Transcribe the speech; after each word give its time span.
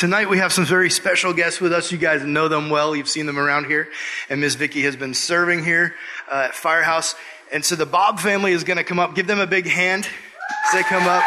tonight 0.00 0.30
we 0.30 0.38
have 0.38 0.50
some 0.50 0.64
very 0.64 0.88
special 0.88 1.34
guests 1.34 1.60
with 1.60 1.74
us. 1.74 1.92
You 1.92 1.98
guys 1.98 2.24
know 2.24 2.48
them 2.48 2.70
well. 2.70 2.96
You've 2.96 3.06
seen 3.06 3.26
them 3.26 3.38
around 3.38 3.66
here. 3.66 3.86
And 4.30 4.40
Miss 4.40 4.54
Vicky 4.54 4.80
has 4.84 4.96
been 4.96 5.12
serving 5.12 5.62
here 5.62 5.94
uh, 6.26 6.46
at 6.48 6.54
Firehouse. 6.54 7.14
And 7.52 7.62
so 7.62 7.76
the 7.76 7.84
Bob 7.84 8.18
family 8.18 8.52
is 8.52 8.64
going 8.64 8.78
to 8.78 8.82
come 8.82 8.98
up. 8.98 9.14
Give 9.14 9.26
them 9.26 9.40
a 9.40 9.46
big 9.46 9.66
hand 9.66 10.08
as 10.66 10.72
they 10.72 10.82
come 10.84 11.06
up. 11.06 11.22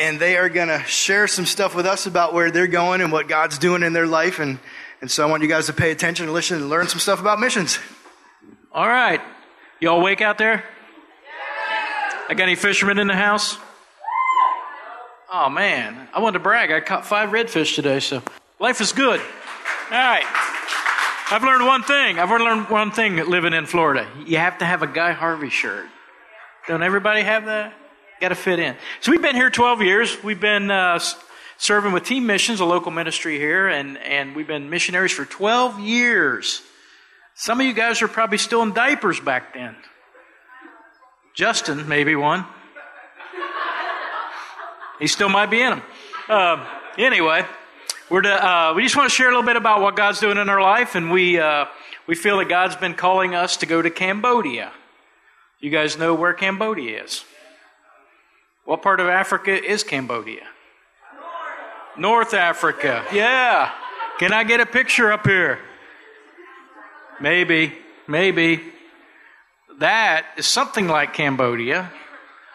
And 0.00 0.18
they 0.18 0.38
are 0.38 0.48
going 0.48 0.68
to 0.68 0.82
share 0.84 1.26
some 1.26 1.44
stuff 1.44 1.74
with 1.74 1.84
us 1.84 2.06
about 2.06 2.32
where 2.32 2.50
they're 2.50 2.66
going 2.66 3.02
and 3.02 3.12
what 3.12 3.28
God's 3.28 3.58
doing 3.58 3.82
in 3.82 3.92
their 3.92 4.06
life. 4.06 4.38
And, 4.38 4.58
and 5.02 5.10
so 5.10 5.22
I 5.22 5.30
want 5.30 5.42
you 5.42 5.50
guys 5.50 5.66
to 5.66 5.74
pay 5.74 5.90
attention 5.90 6.24
and 6.24 6.32
listen 6.32 6.56
and 6.56 6.70
learn 6.70 6.88
some 6.88 6.98
stuff 6.98 7.20
about 7.20 7.38
missions. 7.38 7.78
All 8.72 8.88
right. 8.88 9.20
Y'all 9.80 10.00
awake 10.00 10.22
out 10.22 10.38
there? 10.38 10.64
I 12.28 12.34
got 12.34 12.44
any 12.44 12.56
fishermen 12.56 12.98
in 12.98 13.06
the 13.06 13.16
house? 13.16 13.56
Oh 15.32 15.48
man, 15.48 16.08
I 16.12 16.20
wanted 16.20 16.38
to 16.38 16.42
brag. 16.42 16.70
I 16.70 16.80
caught 16.80 17.06
five 17.06 17.30
redfish 17.30 17.74
today, 17.74 18.00
so 18.00 18.22
life 18.58 18.82
is 18.82 18.92
good. 18.92 19.20
All 19.20 19.96
right. 19.96 20.24
I've 21.30 21.42
learned 21.42 21.64
one 21.64 21.82
thing. 21.82 22.18
I've 22.18 22.28
learned 22.28 22.68
one 22.68 22.90
thing 22.90 23.16
living 23.16 23.54
in 23.54 23.64
Florida. 23.64 24.06
You 24.26 24.36
have 24.36 24.58
to 24.58 24.66
have 24.66 24.82
a 24.82 24.86
Guy 24.86 25.12
Harvey 25.12 25.48
shirt. 25.48 25.86
Don't 26.66 26.82
everybody 26.82 27.22
have 27.22 27.46
that? 27.46 27.72
Got 28.20 28.28
to 28.28 28.34
fit 28.34 28.58
in. 28.58 28.76
So 29.00 29.10
we've 29.10 29.22
been 29.22 29.34
here 29.36 29.48
12 29.48 29.82
years. 29.82 30.22
We've 30.22 30.40
been 30.40 30.70
uh, 30.70 30.98
serving 31.56 31.92
with 31.92 32.04
Teen 32.04 32.26
Missions, 32.26 32.60
a 32.60 32.64
local 32.66 32.90
ministry 32.90 33.38
here, 33.38 33.68
and, 33.68 33.96
and 33.98 34.36
we've 34.36 34.46
been 34.46 34.68
missionaries 34.68 35.12
for 35.12 35.24
12 35.24 35.80
years. 35.80 36.60
Some 37.34 37.60
of 37.60 37.66
you 37.66 37.72
guys 37.72 38.02
are 38.02 38.08
probably 38.08 38.38
still 38.38 38.62
in 38.62 38.72
diapers 38.72 39.18
back 39.20 39.54
then. 39.54 39.76
Justin, 41.38 41.86
maybe 41.86 42.16
one. 42.16 42.44
He 44.98 45.06
still 45.06 45.28
might 45.28 45.46
be 45.46 45.62
in 45.62 45.70
them. 45.70 45.82
Uh, 46.28 46.66
anyway, 46.98 47.46
we're 48.10 48.22
to, 48.22 48.44
uh, 48.44 48.72
we 48.74 48.82
just 48.82 48.96
want 48.96 49.08
to 49.08 49.14
share 49.14 49.28
a 49.28 49.30
little 49.30 49.44
bit 49.44 49.54
about 49.54 49.80
what 49.80 49.94
God's 49.94 50.18
doing 50.18 50.36
in 50.36 50.48
our 50.48 50.60
life, 50.60 50.96
and 50.96 51.12
we 51.12 51.38
uh, 51.38 51.66
we 52.08 52.16
feel 52.16 52.38
that 52.38 52.48
God's 52.48 52.74
been 52.74 52.94
calling 52.94 53.36
us 53.36 53.56
to 53.58 53.66
go 53.66 53.80
to 53.80 53.88
Cambodia. 53.88 54.72
You 55.60 55.70
guys 55.70 55.96
know 55.96 56.12
where 56.12 56.32
Cambodia 56.32 57.04
is? 57.04 57.24
What 58.64 58.82
part 58.82 58.98
of 58.98 59.06
Africa 59.06 59.52
is 59.52 59.84
Cambodia? 59.84 60.42
North 61.96 62.34
Africa. 62.34 63.04
Yeah. 63.12 63.70
Can 64.18 64.32
I 64.32 64.42
get 64.42 64.58
a 64.58 64.66
picture 64.66 65.12
up 65.12 65.24
here? 65.24 65.60
Maybe, 67.20 67.74
maybe. 68.08 68.72
That 69.78 70.26
is 70.36 70.46
something 70.46 70.88
like 70.88 71.14
Cambodia. 71.14 71.90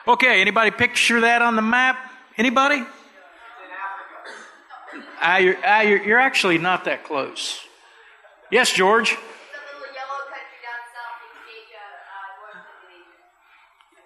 Okay, 0.07 0.41
anybody 0.41 0.71
picture 0.71 1.21
that 1.21 1.41
on 1.41 1.55
the 1.55 1.61
map? 1.61 1.97
Anybody? 2.37 2.83
Ah, 5.21 5.37
you're, 5.37 5.55
ah, 5.65 5.81
you're, 5.81 6.03
you're 6.03 6.19
actually 6.19 6.57
not 6.57 6.83
that 6.85 7.05
close. 7.05 7.61
Yes, 8.51 8.71
George? 8.71 9.17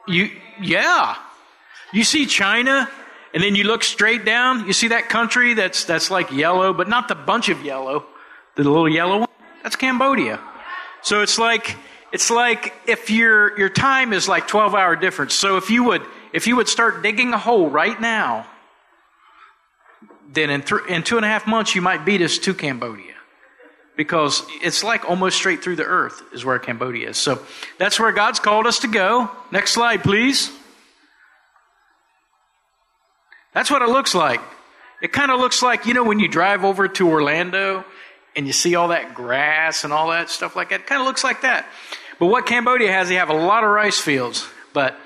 You, 0.07 0.29
yeah. 0.61 1.17
You 1.91 2.03
see 2.03 2.27
China, 2.27 2.89
and 3.33 3.43
then 3.43 3.55
you 3.55 3.63
look 3.63 3.83
straight 3.83 4.23
down. 4.23 4.67
You 4.67 4.73
see 4.73 4.89
that 4.89 5.09
country 5.09 5.53
that's 5.53 5.83
that's 5.83 6.11
like 6.11 6.31
yellow, 6.31 6.71
but 6.71 6.87
not 6.87 7.07
the 7.07 7.15
bunch 7.15 7.49
of 7.49 7.63
yellow, 7.63 8.05
the 8.55 8.63
little 8.63 8.87
yellow 8.87 9.19
one. 9.19 9.29
That's 9.63 9.75
Cambodia. 9.75 10.39
So 11.01 11.21
it's 11.21 11.37
like 11.37 11.75
it's 12.17 12.31
like 12.31 12.73
if 12.87 13.11
your 13.11 13.55
your 13.59 13.69
time 13.69 14.11
is 14.11 14.27
like 14.27 14.47
12 14.47 14.73
hour 14.73 14.95
difference. 14.95 15.35
So 15.35 15.57
if 15.57 15.69
you 15.69 15.83
would 15.83 16.01
if 16.33 16.47
you 16.47 16.55
would 16.55 16.67
start 16.67 17.03
digging 17.03 17.31
a 17.31 17.37
hole 17.37 17.69
right 17.69 18.01
now, 18.01 18.47
then 20.33 20.49
in, 20.49 20.63
th- 20.63 20.81
in 20.89 21.03
two 21.03 21.17
and 21.17 21.23
a 21.23 21.29
half 21.29 21.45
months 21.45 21.75
you 21.75 21.83
might 21.83 22.05
beat 22.05 22.23
us 22.23 22.39
to 22.39 22.55
Cambodia. 22.55 23.13
Because 23.95 24.41
it's 24.63 24.83
like 24.83 25.07
almost 25.07 25.37
straight 25.37 25.63
through 25.63 25.75
the 25.75 25.85
earth 25.85 26.23
is 26.33 26.43
where 26.43 26.57
Cambodia 26.57 27.09
is. 27.09 27.17
So 27.17 27.39
that's 27.77 27.99
where 27.99 28.11
God's 28.11 28.39
called 28.39 28.65
us 28.65 28.79
to 28.79 28.87
go. 28.87 29.29
Next 29.51 29.73
slide, 29.73 30.01
please. 30.01 30.49
That's 33.53 33.69
what 33.69 33.83
it 33.83 33.89
looks 33.89 34.15
like. 34.15 34.41
It 35.03 35.13
kind 35.13 35.29
of 35.29 35.39
looks 35.39 35.61
like, 35.61 35.85
you 35.85 35.93
know, 35.93 36.03
when 36.03 36.17
you 36.17 36.27
drive 36.27 36.63
over 36.63 36.87
to 36.87 37.09
Orlando 37.09 37.85
and 38.37 38.45
you 38.45 38.53
see 38.53 38.75
all 38.75 38.89
that 38.89 39.15
grass 39.15 39.83
and 39.83 39.91
all 39.91 40.09
that 40.09 40.29
stuff 40.29 40.55
like 40.55 40.69
that. 40.69 40.81
It 40.81 40.87
kind 40.87 41.01
of 41.01 41.07
looks 41.07 41.23
like 41.23 41.41
that. 41.41 41.65
But 42.19 42.27
what 42.27 42.45
Cambodia 42.45 42.91
has, 42.91 43.09
they 43.09 43.15
have 43.15 43.29
a 43.29 43.33
lot 43.33 43.63
of 43.63 43.69
rice 43.69 43.99
fields. 43.99 44.47
But 44.73 44.97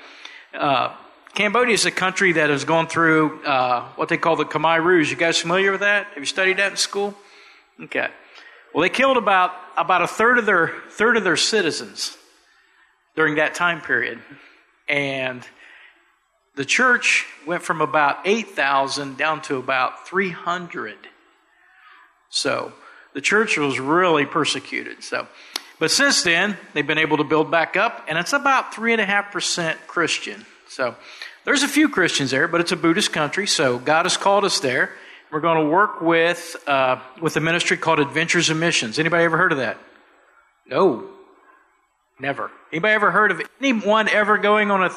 uh, 0.54 0.94
Cambodia 1.34 1.74
is 1.74 1.86
a 1.86 1.90
country 1.90 2.32
that 2.32 2.50
has 2.50 2.64
gone 2.64 2.88
through 2.88 3.44
uh, 3.44 3.88
what 3.96 4.08
they 4.08 4.16
call 4.16 4.36
the 4.36 4.44
Khmer 4.44 4.82
Rouge. 4.82 5.10
You 5.10 5.16
guys 5.16 5.38
familiar 5.38 5.72
with 5.72 5.80
that? 5.80 6.06
Have 6.08 6.18
you 6.18 6.26
studied 6.26 6.58
that 6.58 6.72
in 6.72 6.76
school? 6.76 7.14
Okay. 7.80 8.08
Well, 8.74 8.82
they 8.82 8.88
killed 8.88 9.16
about 9.16 9.52
about 9.76 10.02
a 10.02 10.06
third 10.06 10.38
of 10.38 10.46
their 10.46 10.72
third 10.90 11.16
of 11.16 11.24
their 11.24 11.36
citizens 11.36 12.16
during 13.16 13.34
that 13.36 13.54
time 13.54 13.80
period, 13.80 14.18
and 14.88 15.46
the 16.54 16.64
church 16.64 17.26
went 17.46 17.62
from 17.62 17.80
about 17.80 18.18
eight 18.24 18.50
thousand 18.50 19.18
down 19.18 19.42
to 19.42 19.56
about 19.56 20.06
three 20.06 20.30
hundred. 20.30 20.96
So 22.30 22.72
the 23.14 23.20
church 23.20 23.58
was 23.58 23.78
really 23.78 24.24
persecuted. 24.24 25.04
So, 25.04 25.28
but 25.82 25.90
since 25.90 26.22
then, 26.22 26.56
they've 26.74 26.86
been 26.86 26.96
able 26.96 27.16
to 27.16 27.24
build 27.24 27.50
back 27.50 27.76
up, 27.76 28.06
and 28.06 28.16
it's 28.16 28.32
about 28.32 28.72
3.5% 28.72 29.76
Christian. 29.88 30.46
So, 30.68 30.94
there's 31.44 31.64
a 31.64 31.68
few 31.68 31.88
Christians 31.88 32.30
there, 32.30 32.46
but 32.46 32.60
it's 32.60 32.70
a 32.70 32.76
Buddhist 32.76 33.12
country, 33.12 33.48
so 33.48 33.80
God 33.80 34.04
has 34.04 34.16
called 34.16 34.44
us 34.44 34.60
there. 34.60 34.92
We're 35.32 35.40
going 35.40 35.64
to 35.64 35.68
work 35.68 36.00
with, 36.00 36.54
uh, 36.68 37.00
with 37.20 37.36
a 37.36 37.40
ministry 37.40 37.76
called 37.76 37.98
Adventures 37.98 38.48
in 38.48 38.60
Missions. 38.60 39.00
Anybody 39.00 39.24
ever 39.24 39.36
heard 39.36 39.50
of 39.50 39.58
that? 39.58 39.76
No. 40.68 41.08
Never. 42.20 42.52
Anybody 42.70 42.94
ever 42.94 43.10
heard 43.10 43.32
of 43.32 43.42
anyone 43.60 44.08
ever 44.08 44.38
going 44.38 44.70
on 44.70 44.84
a, 44.84 44.90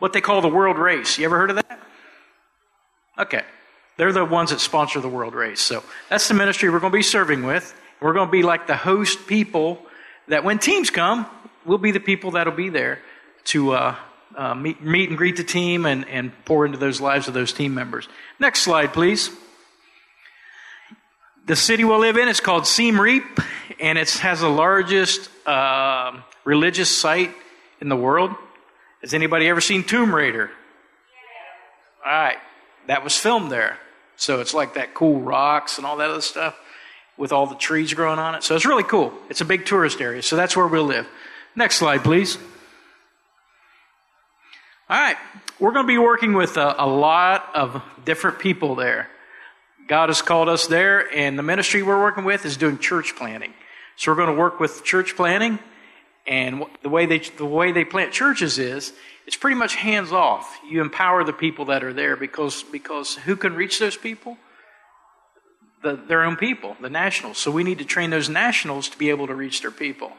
what 0.00 0.12
they 0.12 0.20
call 0.20 0.40
the 0.40 0.48
world 0.48 0.78
race? 0.78 1.16
You 1.16 1.26
ever 1.26 1.38
heard 1.38 1.50
of 1.50 1.56
that? 1.56 1.80
Okay. 3.20 3.42
They're 3.98 4.12
the 4.12 4.24
ones 4.24 4.50
that 4.50 4.58
sponsor 4.58 4.98
the 5.00 5.08
world 5.08 5.36
race. 5.36 5.60
So 5.60 5.84
that's 6.10 6.26
the 6.26 6.34
ministry 6.34 6.70
we're 6.70 6.80
going 6.80 6.90
to 6.90 6.98
be 6.98 7.04
serving 7.04 7.44
with. 7.44 7.72
We're 8.00 8.14
going 8.14 8.26
to 8.26 8.32
be 8.32 8.42
like 8.42 8.66
the 8.66 8.76
host 8.76 9.28
people 9.28 9.84
that 10.28 10.44
when 10.44 10.58
teams 10.58 10.90
come, 10.90 11.26
we'll 11.64 11.78
be 11.78 11.90
the 11.90 12.00
people 12.00 12.32
that'll 12.32 12.52
be 12.52 12.68
there 12.68 13.00
to 13.44 13.72
uh, 13.72 13.96
uh, 14.36 14.54
meet, 14.54 14.82
meet 14.82 15.08
and 15.08 15.18
greet 15.18 15.36
the 15.36 15.44
team 15.44 15.86
and, 15.86 16.06
and 16.08 16.32
pour 16.44 16.66
into 16.66 16.78
those 16.78 17.00
lives 17.00 17.28
of 17.28 17.34
those 17.34 17.52
team 17.52 17.74
members. 17.74 18.08
Next 18.38 18.60
slide, 18.60 18.92
please. 18.92 19.30
The 21.46 21.56
city 21.56 21.84
we'll 21.84 21.98
live 21.98 22.18
in 22.18 22.28
is 22.28 22.40
called 22.40 22.66
Siem 22.66 23.00
Reap, 23.00 23.24
and 23.80 23.96
it 23.96 24.10
has 24.18 24.40
the 24.40 24.50
largest 24.50 25.30
uh, 25.46 26.20
religious 26.44 26.90
site 26.90 27.34
in 27.80 27.88
the 27.88 27.96
world. 27.96 28.32
Has 29.00 29.14
anybody 29.14 29.48
ever 29.48 29.60
seen 29.60 29.82
Tomb 29.82 30.14
Raider? 30.14 30.50
All 32.04 32.12
right, 32.12 32.36
that 32.86 33.02
was 33.02 33.16
filmed 33.16 33.50
there. 33.50 33.78
So 34.16 34.40
it's 34.40 34.52
like 34.52 34.74
that 34.74 34.92
cool 34.92 35.20
rocks 35.20 35.78
and 35.78 35.86
all 35.86 35.96
that 35.98 36.10
other 36.10 36.20
stuff 36.20 36.58
with 37.18 37.32
all 37.32 37.46
the 37.46 37.56
trees 37.56 37.92
growing 37.92 38.18
on 38.18 38.34
it. 38.34 38.42
So 38.42 38.54
it's 38.54 38.64
really 38.64 38.84
cool. 38.84 39.12
It's 39.28 39.40
a 39.40 39.44
big 39.44 39.66
tourist 39.66 40.00
area. 40.00 40.22
So 40.22 40.36
that's 40.36 40.56
where 40.56 40.66
we'll 40.66 40.84
live. 40.84 41.06
Next 41.54 41.76
slide, 41.76 42.04
please. 42.04 42.38
All 44.88 44.98
right. 44.98 45.16
We're 45.60 45.72
going 45.72 45.84
to 45.84 45.92
be 45.92 45.98
working 45.98 46.34
with 46.34 46.56
a, 46.56 46.76
a 46.78 46.86
lot 46.86 47.50
of 47.54 47.82
different 48.04 48.38
people 48.38 48.76
there. 48.76 49.10
God 49.88 50.08
has 50.08 50.22
called 50.22 50.48
us 50.48 50.66
there, 50.66 51.12
and 51.14 51.38
the 51.38 51.42
ministry 51.42 51.82
we're 51.82 52.00
working 52.00 52.24
with 52.24 52.44
is 52.44 52.56
doing 52.56 52.78
church 52.78 53.16
planting. 53.16 53.52
So 53.96 54.12
we're 54.12 54.16
going 54.16 54.34
to 54.34 54.40
work 54.40 54.60
with 54.60 54.84
church 54.84 55.16
planting, 55.16 55.58
and 56.26 56.64
the 56.82 56.88
way 56.88 57.06
they 57.06 57.18
the 57.18 57.46
way 57.46 57.72
they 57.72 57.84
plant 57.84 58.12
churches 58.12 58.58
is 58.58 58.92
it's 59.26 59.36
pretty 59.36 59.56
much 59.56 59.74
hands 59.74 60.12
off. 60.12 60.58
You 60.68 60.80
empower 60.80 61.24
the 61.24 61.32
people 61.32 61.64
that 61.66 61.82
are 61.82 61.92
there 61.92 62.16
because, 62.16 62.62
because 62.62 63.16
who 63.16 63.34
can 63.34 63.54
reach 63.54 63.78
those 63.78 63.96
people? 63.96 64.38
The, 65.82 65.94
their 65.94 66.24
own 66.24 66.36
people, 66.36 66.76
the 66.80 66.90
nationals. 66.90 67.38
So 67.38 67.50
we 67.52 67.62
need 67.62 67.78
to 67.78 67.84
train 67.84 68.10
those 68.10 68.28
nationals 68.28 68.88
to 68.88 68.98
be 68.98 69.10
able 69.10 69.28
to 69.28 69.34
reach 69.34 69.62
their 69.62 69.70
people. 69.70 70.12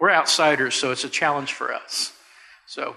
We're 0.00 0.10
outsiders, 0.10 0.74
so 0.74 0.90
it's 0.90 1.04
a 1.04 1.10
challenge 1.10 1.52
for 1.52 1.74
us. 1.74 2.12
So 2.66 2.96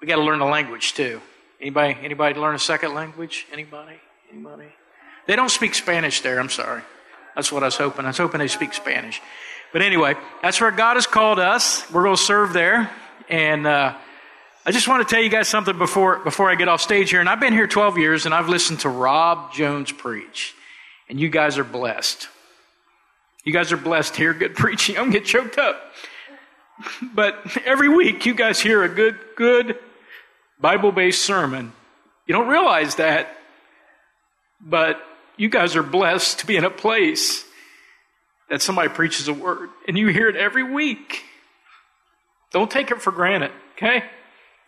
we 0.00 0.06
got 0.06 0.16
to 0.16 0.22
learn 0.22 0.38
the 0.38 0.44
language 0.44 0.94
too. 0.94 1.20
Anybody? 1.60 1.96
Anybody 2.00 2.38
learn 2.38 2.54
a 2.54 2.60
second 2.60 2.94
language? 2.94 3.46
Anybody? 3.52 3.96
Anybody? 4.32 4.68
They 5.26 5.34
don't 5.34 5.50
speak 5.50 5.74
Spanish 5.74 6.20
there. 6.20 6.38
I'm 6.38 6.50
sorry. 6.50 6.82
That's 7.34 7.50
what 7.50 7.62
I 7.62 7.66
was 7.66 7.76
hoping. 7.76 8.04
I 8.04 8.08
was 8.08 8.18
hoping 8.18 8.38
they 8.38 8.48
speak 8.48 8.74
Spanish. 8.74 9.20
But 9.72 9.82
anyway, 9.82 10.14
that's 10.40 10.60
where 10.60 10.70
God 10.70 10.94
has 10.94 11.06
called 11.06 11.40
us. 11.40 11.90
We're 11.90 12.04
going 12.04 12.16
to 12.16 12.22
serve 12.22 12.52
there. 12.52 12.90
And 13.28 13.66
uh, 13.66 13.96
I 14.66 14.72
just 14.72 14.88
want 14.88 15.06
to 15.06 15.14
tell 15.14 15.22
you 15.22 15.28
guys 15.28 15.46
something 15.46 15.76
before, 15.76 16.20
before 16.20 16.50
I 16.50 16.54
get 16.54 16.68
off 16.68 16.80
stage 16.80 17.10
here. 17.10 17.20
And 17.20 17.28
I've 17.28 17.40
been 17.40 17.52
here 17.52 17.66
12 17.66 17.98
years 17.98 18.24
and 18.24 18.34
I've 18.34 18.48
listened 18.48 18.80
to 18.80 18.88
Rob 18.88 19.52
Jones 19.52 19.92
preach. 19.92 20.54
And 21.08 21.20
you 21.20 21.28
guys 21.28 21.58
are 21.58 21.64
blessed. 21.64 22.28
You 23.44 23.52
guys 23.52 23.72
are 23.72 23.76
blessed 23.76 24.16
hear 24.16 24.32
good 24.32 24.54
preaching. 24.56 24.96
I'm 24.96 25.10
getting 25.10 25.26
choked 25.26 25.58
up. 25.58 25.92
But 27.02 27.58
every 27.66 27.90
week 27.90 28.24
you 28.24 28.34
guys 28.34 28.58
hear 28.58 28.82
a 28.82 28.88
good, 28.88 29.18
good, 29.36 29.78
Bible 30.58 30.92
based 30.92 31.22
sermon. 31.22 31.72
You 32.26 32.34
don't 32.34 32.48
realize 32.48 32.94
that, 32.94 33.36
but 34.60 34.98
you 35.36 35.50
guys 35.50 35.76
are 35.76 35.82
blessed 35.82 36.38
to 36.38 36.46
be 36.46 36.56
in 36.56 36.64
a 36.64 36.70
place 36.70 37.44
that 38.48 38.62
somebody 38.62 38.88
preaches 38.88 39.28
a 39.28 39.34
word 39.34 39.68
and 39.86 39.98
you 39.98 40.06
hear 40.08 40.28
it 40.28 40.36
every 40.36 40.62
week. 40.62 41.22
Don't 42.50 42.70
take 42.70 42.90
it 42.90 43.02
for 43.02 43.10
granted, 43.10 43.52
okay? 43.76 44.04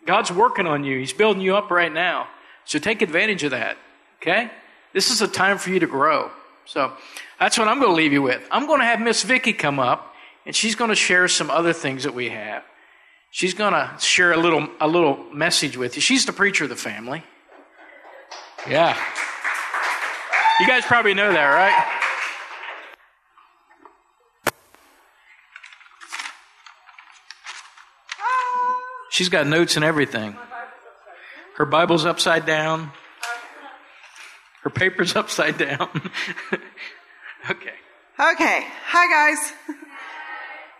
God's 0.06 0.32
working 0.32 0.67
on 0.67 0.85
you. 0.85 0.99
He's 0.99 1.12
building 1.12 1.43
you 1.43 1.56
up 1.56 1.70
right 1.70 1.93
now. 1.93 2.29
So 2.64 2.79
take 2.79 3.03
advantage 3.03 3.43
of 3.43 3.50
that, 3.50 3.76
okay? 4.20 4.50
This 4.93 5.11
is 5.11 5.20
a 5.20 5.29
time 5.29 5.58
for 5.58 5.70
you 5.70 5.81
to 5.81 5.87
grow. 5.87 6.31
So 6.64 6.93
that's 7.38 7.58
what 7.58 7.69
I'm 7.69 7.79
going 7.79 7.91
to 7.91 7.97
leave 7.97 8.12
you 8.12 8.23
with. 8.23 8.43
I'm 8.50 8.67
going 8.67 8.81
to 8.81 8.87
have 8.87 9.00
Miss 9.00 9.23
Vicky 9.23 9.53
come 9.53 9.79
up 9.79 10.14
and 10.44 10.55
she's 10.55 10.75
going 10.75 10.91
to 10.91 10.97
share 10.97 11.29
some 11.29 11.50
other 11.50 11.73
things 11.73 12.05
that 12.05 12.14
we 12.14 12.31
have. 12.31 12.64
She's 13.31 13.55
going 13.55 13.73
to 13.73 13.94
share 13.99 14.32
a 14.32 14.37
little 14.37 14.69
a 14.81 14.88
little 14.88 15.23
message 15.32 15.76
with 15.76 15.97
you. 15.97 16.00
She's 16.00 16.25
the 16.25 16.32
preacher 16.32 16.64
of 16.64 16.70
the 16.70 16.76
family. 16.76 17.23
Yeah. 18.69 18.97
You 20.58 20.67
guys 20.67 20.85
probably 20.85 21.14
know 21.14 21.32
that, 21.32 21.47
right? 21.47 21.95
She's 29.16 29.30
got 29.30 29.46
notes 29.46 29.76
and 29.76 29.84
everything. 29.84 30.36
Her 31.56 31.64
Bible's 31.64 32.04
upside 32.04 32.44
down. 32.44 32.92
Her 34.60 34.68
paper's 34.68 35.16
upside 35.16 35.56
down. 35.56 35.88
okay. 37.50 37.72
Okay. 38.20 38.66
Hi, 38.84 39.34
guys. 39.34 39.52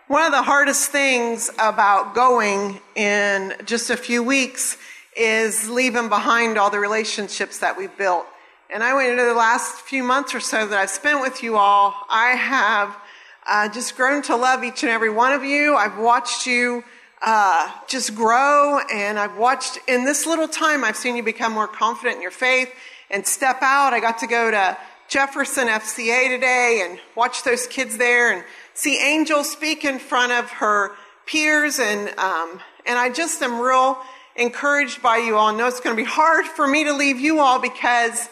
One 0.05 0.21
of 0.21 0.31
the 0.31 0.43
hardest 0.43 0.91
things 0.91 1.49
about 1.57 2.13
going 2.13 2.79
in 2.95 3.55
just 3.65 3.89
a 3.89 3.97
few 3.97 4.21
weeks 4.21 4.77
is 5.15 5.67
leaving 5.67 6.07
behind 6.07 6.59
all 6.59 6.69
the 6.69 6.79
relationships 6.79 7.57
that 7.57 7.75
we've 7.75 7.97
built. 7.97 8.27
And 8.71 8.83
I 8.83 8.93
went 8.93 9.09
into 9.09 9.23
the 9.23 9.33
last 9.33 9.81
few 9.81 10.03
months 10.03 10.35
or 10.35 10.41
so 10.41 10.67
that 10.67 10.77
I've 10.77 10.91
spent 10.91 11.21
with 11.21 11.41
you 11.41 11.57
all. 11.57 11.95
I 12.07 12.35
have 12.35 12.95
uh, 13.47 13.69
just 13.69 13.97
grown 13.97 14.21
to 14.23 14.35
love 14.35 14.63
each 14.63 14.83
and 14.83 14.91
every 14.91 15.09
one 15.09 15.33
of 15.33 15.43
you. 15.43 15.75
I've 15.75 15.97
watched 15.97 16.45
you 16.45 16.83
uh, 17.21 17.71
just 17.87 18.15
grow. 18.15 18.79
And 18.91 19.17
I've 19.17 19.37
watched 19.37 19.79
in 19.87 20.05
this 20.05 20.25
little 20.25 20.47
time, 20.47 20.83
I've 20.83 20.95
seen 20.95 21.15
you 21.15 21.23
become 21.23 21.53
more 21.53 21.67
confident 21.67 22.17
in 22.17 22.21
your 22.21 22.31
faith 22.31 22.73
and 23.09 23.25
step 23.25 23.57
out. 23.61 23.93
I 23.93 23.99
got 23.99 24.19
to 24.19 24.27
go 24.27 24.51
to 24.51 24.77
Jefferson 25.07 25.67
FCA 25.67 26.29
today 26.29 26.85
and 26.85 26.99
watch 27.15 27.43
those 27.43 27.65
kids 27.67 27.97
there 27.97 28.33
and 28.33 28.43
see 28.73 29.01
Angel 29.01 29.43
speak 29.43 29.85
in 29.85 29.99
front 29.99 30.31
of 30.31 30.49
her 30.51 30.91
peers. 31.25 31.79
And, 31.79 32.09
um, 32.19 32.59
and 32.85 32.99
I 32.99 33.09
just 33.09 33.41
am 33.41 33.59
real 33.59 33.97
encouraged 34.35 35.01
by 35.01 35.17
you 35.17 35.35
all. 35.35 35.47
I 35.47 35.57
know 35.57 35.67
it's 35.67 35.79
going 35.79 35.95
to 35.95 36.01
be 36.01 36.07
hard 36.07 36.45
for 36.45 36.67
me 36.67 36.83
to 36.85 36.93
leave 36.93 37.19
you 37.19 37.39
all 37.39 37.59
because 37.59 38.29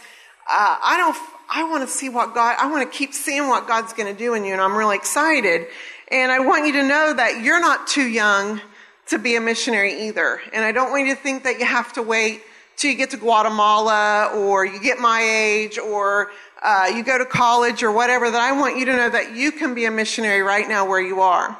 uh, 0.49 0.77
I 0.83 0.97
don't. 0.97 1.17
I 1.47 1.63
want 1.69 1.87
to 1.87 1.87
see 1.87 2.09
what 2.09 2.33
God. 2.33 2.55
I 2.59 2.71
want 2.71 2.91
to 2.91 2.97
keep 2.97 3.13
seeing 3.13 3.47
what 3.47 3.67
God's 3.67 3.93
going 3.93 4.11
to 4.11 4.17
do 4.17 4.33
in 4.33 4.45
you, 4.45 4.53
and 4.53 4.61
I'm 4.61 4.75
really 4.75 4.95
excited. 4.95 5.67
And 6.11 6.31
I 6.31 6.39
want 6.39 6.67
you 6.67 6.73
to 6.73 6.83
know 6.83 7.13
that 7.13 7.43
you're 7.43 7.59
not 7.59 7.87
too 7.87 8.07
young 8.07 8.61
to 9.07 9.19
be 9.19 9.35
a 9.35 9.41
missionary 9.41 10.07
either. 10.07 10.41
And 10.53 10.65
I 10.65 10.71
don't 10.71 10.91
want 10.91 11.07
you 11.07 11.15
to 11.15 11.21
think 11.21 11.43
that 11.43 11.59
you 11.59 11.65
have 11.65 11.93
to 11.93 12.01
wait 12.01 12.41
till 12.75 12.91
you 12.91 12.97
get 12.97 13.11
to 13.11 13.17
Guatemala 13.17 14.31
or 14.35 14.65
you 14.65 14.79
get 14.79 14.99
my 14.99 15.21
age 15.21 15.77
or 15.77 16.31
uh, 16.61 16.91
you 16.93 17.03
go 17.03 17.17
to 17.17 17.25
college 17.25 17.83
or 17.83 17.91
whatever, 17.91 18.29
that 18.29 18.41
I 18.41 18.51
want 18.53 18.77
you 18.77 18.85
to 18.85 18.93
know 18.97 19.09
that 19.09 19.35
you 19.35 19.51
can 19.51 19.75
be 19.75 19.85
a 19.85 19.91
missionary 19.91 20.41
right 20.41 20.67
now 20.67 20.87
where 20.87 21.01
you 21.01 21.21
are. 21.21 21.57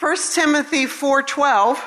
1 0.00 0.16
Timothy 0.34 0.84
4.12 0.84 1.78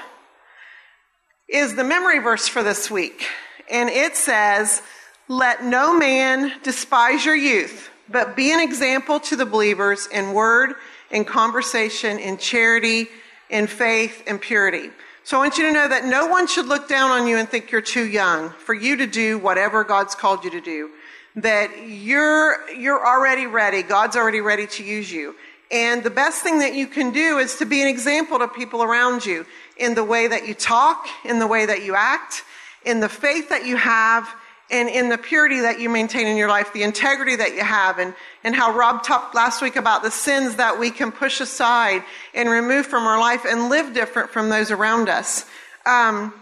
is 1.48 1.76
the 1.76 1.84
memory 1.84 2.20
verse 2.20 2.48
for 2.48 2.64
this 2.64 2.90
week. 2.90 3.26
And 3.70 3.90
it 3.90 4.16
says, 4.16 4.82
Let 5.28 5.64
no 5.64 5.98
man 5.98 6.54
despise 6.64 7.26
your 7.26 7.36
youth, 7.36 7.90
but 8.10 8.36
be 8.36 8.52
an 8.52 8.60
example 8.60 9.20
to 9.22 9.36
the 9.36 9.46
believers 9.46 10.08
in 10.08 10.34
word, 10.34 10.76
in 11.12 11.26
conversation, 11.26 12.18
in 12.18 12.38
charity, 12.38 13.08
in 13.50 13.68
faith 13.68 14.24
and 14.28 14.40
purity. 14.40 14.90
So 15.24 15.38
I 15.38 15.42
want 15.42 15.58
you 15.58 15.66
to 15.66 15.74
know 15.74 15.88
that 15.88 16.06
no 16.06 16.28
one 16.28 16.48
should 16.48 16.68
look 16.68 16.88
down 16.88 17.12
on 17.12 17.28
you 17.28 17.38
and 17.38 17.50
think 17.50 17.72
you're 17.72 17.82
too 17.82 18.08
young 18.08 18.52
for 18.52 18.74
you 18.74 18.96
to 18.98 19.08
do 19.08 19.38
whatever 19.38 19.84
God's 19.84 20.16
called 20.16 20.44
you 20.44 20.52
to 20.52 20.62
do. 20.62 20.90
That 21.36 21.88
you're, 21.88 22.70
you're 22.72 23.06
already 23.06 23.46
ready. 23.46 23.84
God's 23.84 24.16
already 24.16 24.42
ready 24.42 24.68
to 24.68 24.84
use 24.84 25.12
you. 25.12 25.36
And 25.70 26.02
the 26.02 26.10
best 26.10 26.44
thing 26.44 26.60
that 26.60 26.76
you 26.76 26.88
can 26.88 27.12
do 27.12 27.40
is 27.40 27.58
to 27.58 27.66
be 27.66 27.82
an 27.82 27.90
example 27.90 28.40
to 28.40 28.48
people 28.48 28.84
around 28.84 29.26
you 29.26 29.46
in 29.76 29.96
the 29.96 30.04
way 30.04 30.28
that 30.28 30.48
you 30.48 30.54
talk, 30.54 31.08
in 31.26 31.40
the 31.40 31.48
way 31.48 31.66
that 31.66 31.84
you 31.84 31.94
act, 31.94 32.44
in 32.86 33.02
the 33.02 33.10
faith 33.10 33.50
that 33.50 33.66
you 33.66 33.76
have, 33.76 34.34
and 34.70 34.90
in 34.90 35.10
the 35.10 35.18
purity 35.18 35.62
that 35.62 35.80
you 35.80 35.90
maintain 35.90 36.28
in 36.28 36.36
your 36.36 36.50
life, 36.50 36.74
the 36.74 36.84
integrity 36.84 37.36
that 37.38 37.56
you 37.56 37.64
have, 37.64 38.00
and, 38.00 38.14
and 38.44 38.56
how 38.56 38.76
Rob 38.76 39.04
talked 39.04 39.34
last 39.34 39.62
week 39.62 39.76
about 39.78 40.04
the 40.04 40.12
sins 40.12 40.56
that 40.56 40.78
we 40.78 40.92
can 40.92 41.12
push 41.12 41.40
aside 41.40 42.04
and 42.34 42.50
remove 42.50 42.86
from 42.86 43.08
our 43.08 43.20
life 43.20 43.46
and 43.48 43.70
live 43.70 43.94
different 43.94 44.30
from 44.30 44.50
those 44.50 44.70
around 44.70 45.08
us. 45.08 45.46
Um, 45.86 46.34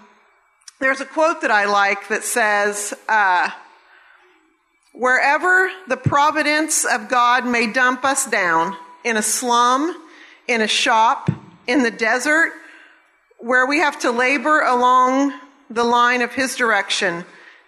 there's 0.79 1.01
a 1.01 1.05
quote 1.05 1.41
that 1.41 1.51
I 1.51 1.65
like 1.65 2.07
that 2.09 2.23
says, 2.23 2.93
uh, 3.07 3.49
Wherever 4.93 5.69
the 5.89 5.97
providence 5.97 6.85
of 6.85 7.09
God 7.09 7.45
may 7.45 7.71
dump 7.71 8.05
us 8.05 8.25
down, 8.25 8.77
in 9.03 9.17
a 9.17 9.21
slum, 9.21 9.93
in 10.47 10.61
a 10.61 10.67
shop, 10.67 11.29
in 11.67 11.83
the 11.83 11.91
desert, 11.91 12.53
where 13.37 13.65
we 13.65 13.79
have 13.79 13.99
to 13.99 14.11
labor 14.11 14.61
along 14.61 15.33
the 15.69 15.83
line 15.83 16.21
of 16.21 16.33
His 16.33 16.55
direction, 16.55 17.25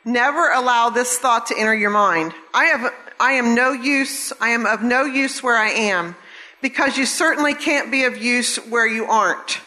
Never 0.08 0.52
allow 0.54 0.90
this 0.90 1.18
thought 1.18 1.48
to 1.48 1.60
enter 1.60 1.76
your 1.76 1.90
mind. 1.90 2.34
I 2.54 2.64
have, 2.68 2.94
I 3.20 3.34
am 3.34 3.54
no 3.54 3.74
use, 3.74 4.32
I 4.40 4.52
am 4.52 4.66
of 4.66 4.82
no 4.82 5.04
use 5.04 5.44
where 5.44 5.58
I 5.58 5.68
am, 5.68 6.16
because 6.62 6.98
you 6.98 7.06
certainly 7.06 7.54
can't 7.54 7.92
be 7.92 8.06
of 8.06 8.16
use 8.16 8.56
where 8.56 8.88
you 8.88 9.04
aren't. 9.04 9.60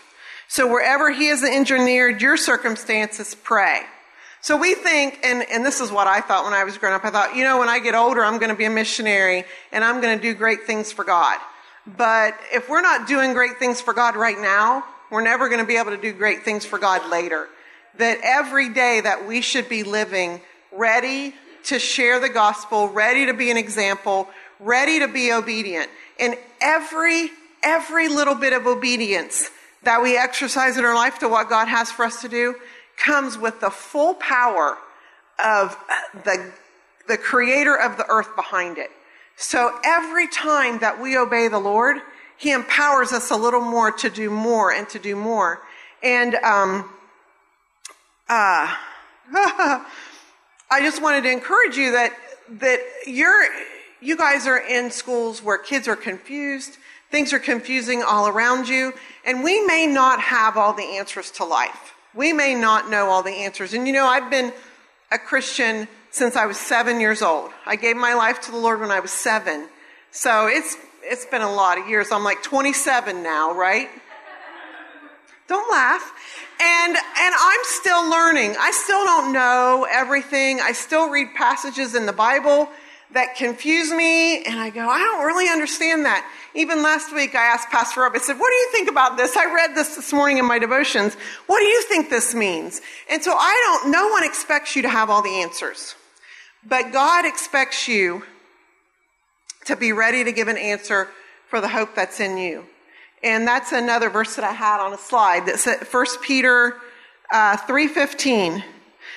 So 0.48 0.66
wherever 0.66 1.10
he 1.10 1.26
has 1.26 1.44
engineered 1.44 2.22
your 2.22 2.38
circumstances, 2.38 3.34
pray. 3.34 3.82
So 4.40 4.56
we 4.56 4.72
think, 4.72 5.20
and, 5.22 5.42
and 5.50 5.62
this 5.62 5.78
is 5.78 5.92
what 5.92 6.06
I 6.06 6.22
thought 6.22 6.44
when 6.44 6.54
I 6.54 6.64
was 6.64 6.78
growing 6.78 6.94
up. 6.94 7.04
I 7.04 7.10
thought, 7.10 7.37
you 7.37 7.44
know, 7.44 7.58
when 7.58 7.69
I 7.69 7.78
get 7.78 7.94
older, 7.94 8.25
I'm 8.25 8.38
going 8.38 8.48
to 8.48 8.56
be 8.56 8.64
a 8.64 8.70
missionary 8.70 9.44
and 9.72 9.84
I'm 9.84 10.00
going 10.00 10.16
to 10.16 10.22
do 10.22 10.32
great 10.32 10.62
things 10.62 10.90
for 10.90 11.04
God. 11.04 11.38
But 11.98 12.34
if 12.50 12.66
we're 12.70 12.81
not 12.81 13.06
doing 13.06 13.34
great 13.34 13.58
things 13.58 13.82
for 13.82 13.92
God 13.92 14.16
right 14.16 14.38
now, 14.38 14.87
we're 15.10 15.20
never 15.20 15.50
going 15.50 15.60
to 15.60 15.66
be 15.66 15.76
able 15.76 15.90
to 15.90 16.00
do 16.00 16.14
great 16.14 16.44
things 16.44 16.64
for 16.64 16.78
God 16.78 17.10
later 17.10 17.46
that 17.98 18.19
every 18.22 18.69
day 18.69 19.00
that 19.00 19.26
we 19.26 19.40
should 19.40 19.69
be 19.69 19.82
living 19.82 20.40
ready 20.72 21.35
to 21.64 21.78
share 21.78 22.20
the 22.20 22.28
gospel, 22.28 22.88
ready 22.88 23.26
to 23.26 23.35
be 23.35 23.50
an 23.50 23.56
example, 23.56 24.28
ready 24.59 25.00
to 25.00 25.09
be 25.09 25.32
obedient. 25.32 25.90
And 26.18 26.37
every, 26.61 27.30
every 27.62 28.09
little 28.09 28.35
bit 28.35 28.52
of 28.52 28.66
obedience 28.66 29.50
that 29.82 30.02
we 30.02 30.16
exercise 30.16 30.76
in 30.76 30.85
our 30.85 30.94
life 30.94 31.18
to 31.20 31.28
what 31.28 31.49
God 31.49 31.68
has 31.68 31.90
for 31.90 32.04
us 32.04 32.20
to 32.23 32.28
do 32.28 32.54
comes 32.97 33.38
with 33.38 33.61
the 33.61 33.70
full 33.70 34.14
power 34.14 34.76
of 35.42 35.76
the, 36.25 36.52
the 37.09 37.16
creator 37.16 37.75
of 37.75 37.97
the 37.97 38.06
earth 38.09 38.35
behind 38.37 38.78
it. 38.78 38.90
So 39.37 39.78
every 39.85 40.28
time 40.28 40.80
that 40.80 41.00
we 41.00 41.16
obey 41.16 41.49
the 41.49 41.59
Lord, 41.59 41.97
He 42.37 42.52
empowers 42.52 43.12
us 43.12 43.30
a 43.30 43.37
little 43.37 43.62
more 43.62 43.90
to 43.90 44.11
do 44.11 44.28
more 44.28 44.70
and 44.70 44.87
to 44.90 44.99
do 44.99 45.16
more. 45.16 45.62
And, 46.02 46.35
um, 46.37 46.90
uh, 48.30 48.75
I 50.70 50.80
just 50.80 51.02
wanted 51.02 51.22
to 51.22 51.30
encourage 51.30 51.76
you 51.76 51.92
that 51.92 52.16
that 52.60 52.80
you're 53.06 53.44
you 54.00 54.16
guys 54.16 54.46
are 54.46 54.58
in 54.58 54.90
schools 54.92 55.42
where 55.42 55.58
kids 55.58 55.88
are 55.88 55.96
confused, 55.96 56.78
things 57.10 57.32
are 57.32 57.40
confusing 57.40 58.02
all 58.02 58.28
around 58.28 58.68
you, 58.68 58.92
and 59.26 59.42
we 59.42 59.64
may 59.66 59.87
not 59.87 60.20
have 60.20 60.56
all 60.56 60.72
the 60.72 60.96
answers 60.96 61.32
to 61.32 61.44
life. 61.44 61.94
We 62.14 62.32
may 62.32 62.54
not 62.54 62.88
know 62.88 63.08
all 63.08 63.22
the 63.25 63.32
answers. 63.32 63.75
And 63.75 63.87
you 63.87 63.92
know, 63.92 64.06
I've 64.06 64.30
been 64.30 64.52
a 65.10 65.18
Christian 65.18 65.88
since 66.12 66.37
I 66.37 66.46
was 66.46 66.56
seven 66.56 67.00
years 67.00 67.22
old. 67.22 67.50
I 67.66 67.75
gave 67.75 67.96
my 67.96 68.14
life 68.14 68.40
to 68.42 68.52
the 68.52 68.58
Lord 68.58 68.80
when 68.80 68.92
I 68.92 69.00
was 69.00 69.10
seven. 69.10 69.68
So 70.12 70.46
it's 70.46 70.76
it's 71.02 71.26
been 71.26 71.42
a 71.42 71.52
lot 71.52 71.78
of 71.78 71.88
years. 71.88 72.12
I'm 72.12 72.22
like 72.22 72.44
27 72.44 73.25
now, 73.25 73.52
right? 73.54 73.88
Don't 75.49 75.68
laugh. 75.72 76.12
And, 76.62 76.95
and 76.95 77.35
I'm 77.38 77.61
still 77.62 78.11
learning. 78.11 78.55
I 78.59 78.71
still 78.73 79.02
don't 79.05 79.33
know 79.33 79.87
everything. 79.90 80.61
I 80.61 80.73
still 80.73 81.09
read 81.09 81.29
passages 81.35 81.95
in 81.95 82.05
the 82.05 82.12
Bible 82.12 82.69
that 83.12 83.35
confuse 83.35 83.90
me, 83.90 84.45
and 84.45 84.61
I 84.61 84.71
go, 84.71 84.88
I 84.88 84.99
don't 84.99 85.25
really 85.25 85.49
understand 85.49 86.05
that. 86.05 86.31
Even 86.55 86.83
last 86.83 87.14
week, 87.14 87.35
I 87.35 87.45
asked 87.45 87.69
Pastor 87.71 88.02
Rob, 88.02 88.12
I 88.14 88.19
said, 88.19 88.38
What 88.38 88.50
do 88.50 88.55
you 88.55 88.69
think 88.73 88.90
about 88.90 89.17
this? 89.17 89.37
I 89.37 89.52
read 89.52 89.75
this 89.75 89.97
this 89.97 90.12
morning 90.12 90.38
in 90.38 90.45
my 90.45 90.59
devotions. 90.59 91.14
What 91.47 91.61
do 91.61 91.67
you 91.67 91.83
think 91.85 92.11
this 92.11 92.35
means? 92.35 92.81
And 93.09 93.23
so 93.23 93.33
I 93.33 93.81
don't, 93.83 93.93
no 93.93 94.09
one 94.09 94.25
expects 94.25 94.76
you 94.76 94.83
to 94.83 94.88
have 94.88 95.11
all 95.11 95.23
the 95.23 95.43
answers. 95.43 95.95
But 96.67 96.93
God 96.93 97.25
expects 97.25 97.88
you 97.88 98.23
to 99.64 99.76
be 99.76 99.93
ready 99.93 100.25
to 100.25 100.33
give 100.33 100.49
an 100.49 100.59
answer 100.59 101.09
for 101.49 101.61
the 101.61 101.69
hope 101.69 101.95
that's 101.95 102.21
in 102.21 102.37
you. 102.37 102.67
And 103.23 103.47
that's 103.47 103.73
another 103.73 104.09
verse 104.09 104.37
that 104.37 104.45
I 104.45 104.53
had 104.53 104.81
on 104.81 104.95
a 104.95 104.99
slide 104.99 105.47
that 105.47 105.59
said 105.59 105.87
1 105.87 106.07
Peter 106.23 106.77
uh, 107.31 107.57
3.15. 107.59 108.62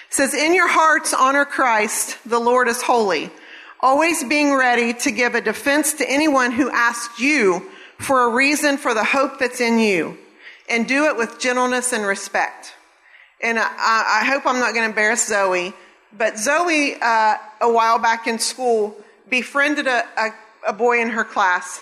says, 0.10 0.34
In 0.34 0.54
your 0.54 0.68
hearts, 0.68 1.14
honor 1.14 1.46
Christ. 1.46 2.18
The 2.26 2.40
Lord 2.40 2.68
is 2.68 2.82
holy. 2.82 3.32
Always 3.80 4.24
being 4.24 4.54
ready 4.54 4.94
to 4.94 5.12
give 5.12 5.36
a 5.36 5.42
defense 5.42 5.94
to 5.96 6.10
anyone 6.10 6.52
who 6.52 6.70
asks 6.70 7.20
you 7.20 7.70
for 7.98 8.26
a 8.26 8.34
reason 8.34 8.78
for 8.78 8.94
the 8.94 9.04
hope 9.04 9.40
that's 9.40 9.62
in 9.62 9.80
you. 9.80 10.18
And 10.70 10.88
do 10.88 11.06
it 11.06 11.18
with 11.18 11.40
gentleness 11.40 11.94
and 11.94 12.06
respect. 12.06 12.74
And 13.42 13.60
I, 13.60 13.66
I 14.22 14.26
hope 14.26 14.46
I'm 14.46 14.60
not 14.60 14.74
going 14.74 14.84
to 14.84 14.90
embarrass 14.90 15.28
Zoe, 15.28 15.74
but 16.18 16.38
Zoe, 16.38 16.96
uh, 17.02 17.36
a 17.60 17.72
while 17.72 18.00
back 18.00 18.28
in 18.28 18.40
school, 18.40 18.96
befriended 19.30 19.88
a, 19.88 20.06
a, 20.18 20.30
a 20.70 20.74
boy 20.74 21.02
in 21.02 21.10
her 21.10 21.24
class 21.24 21.82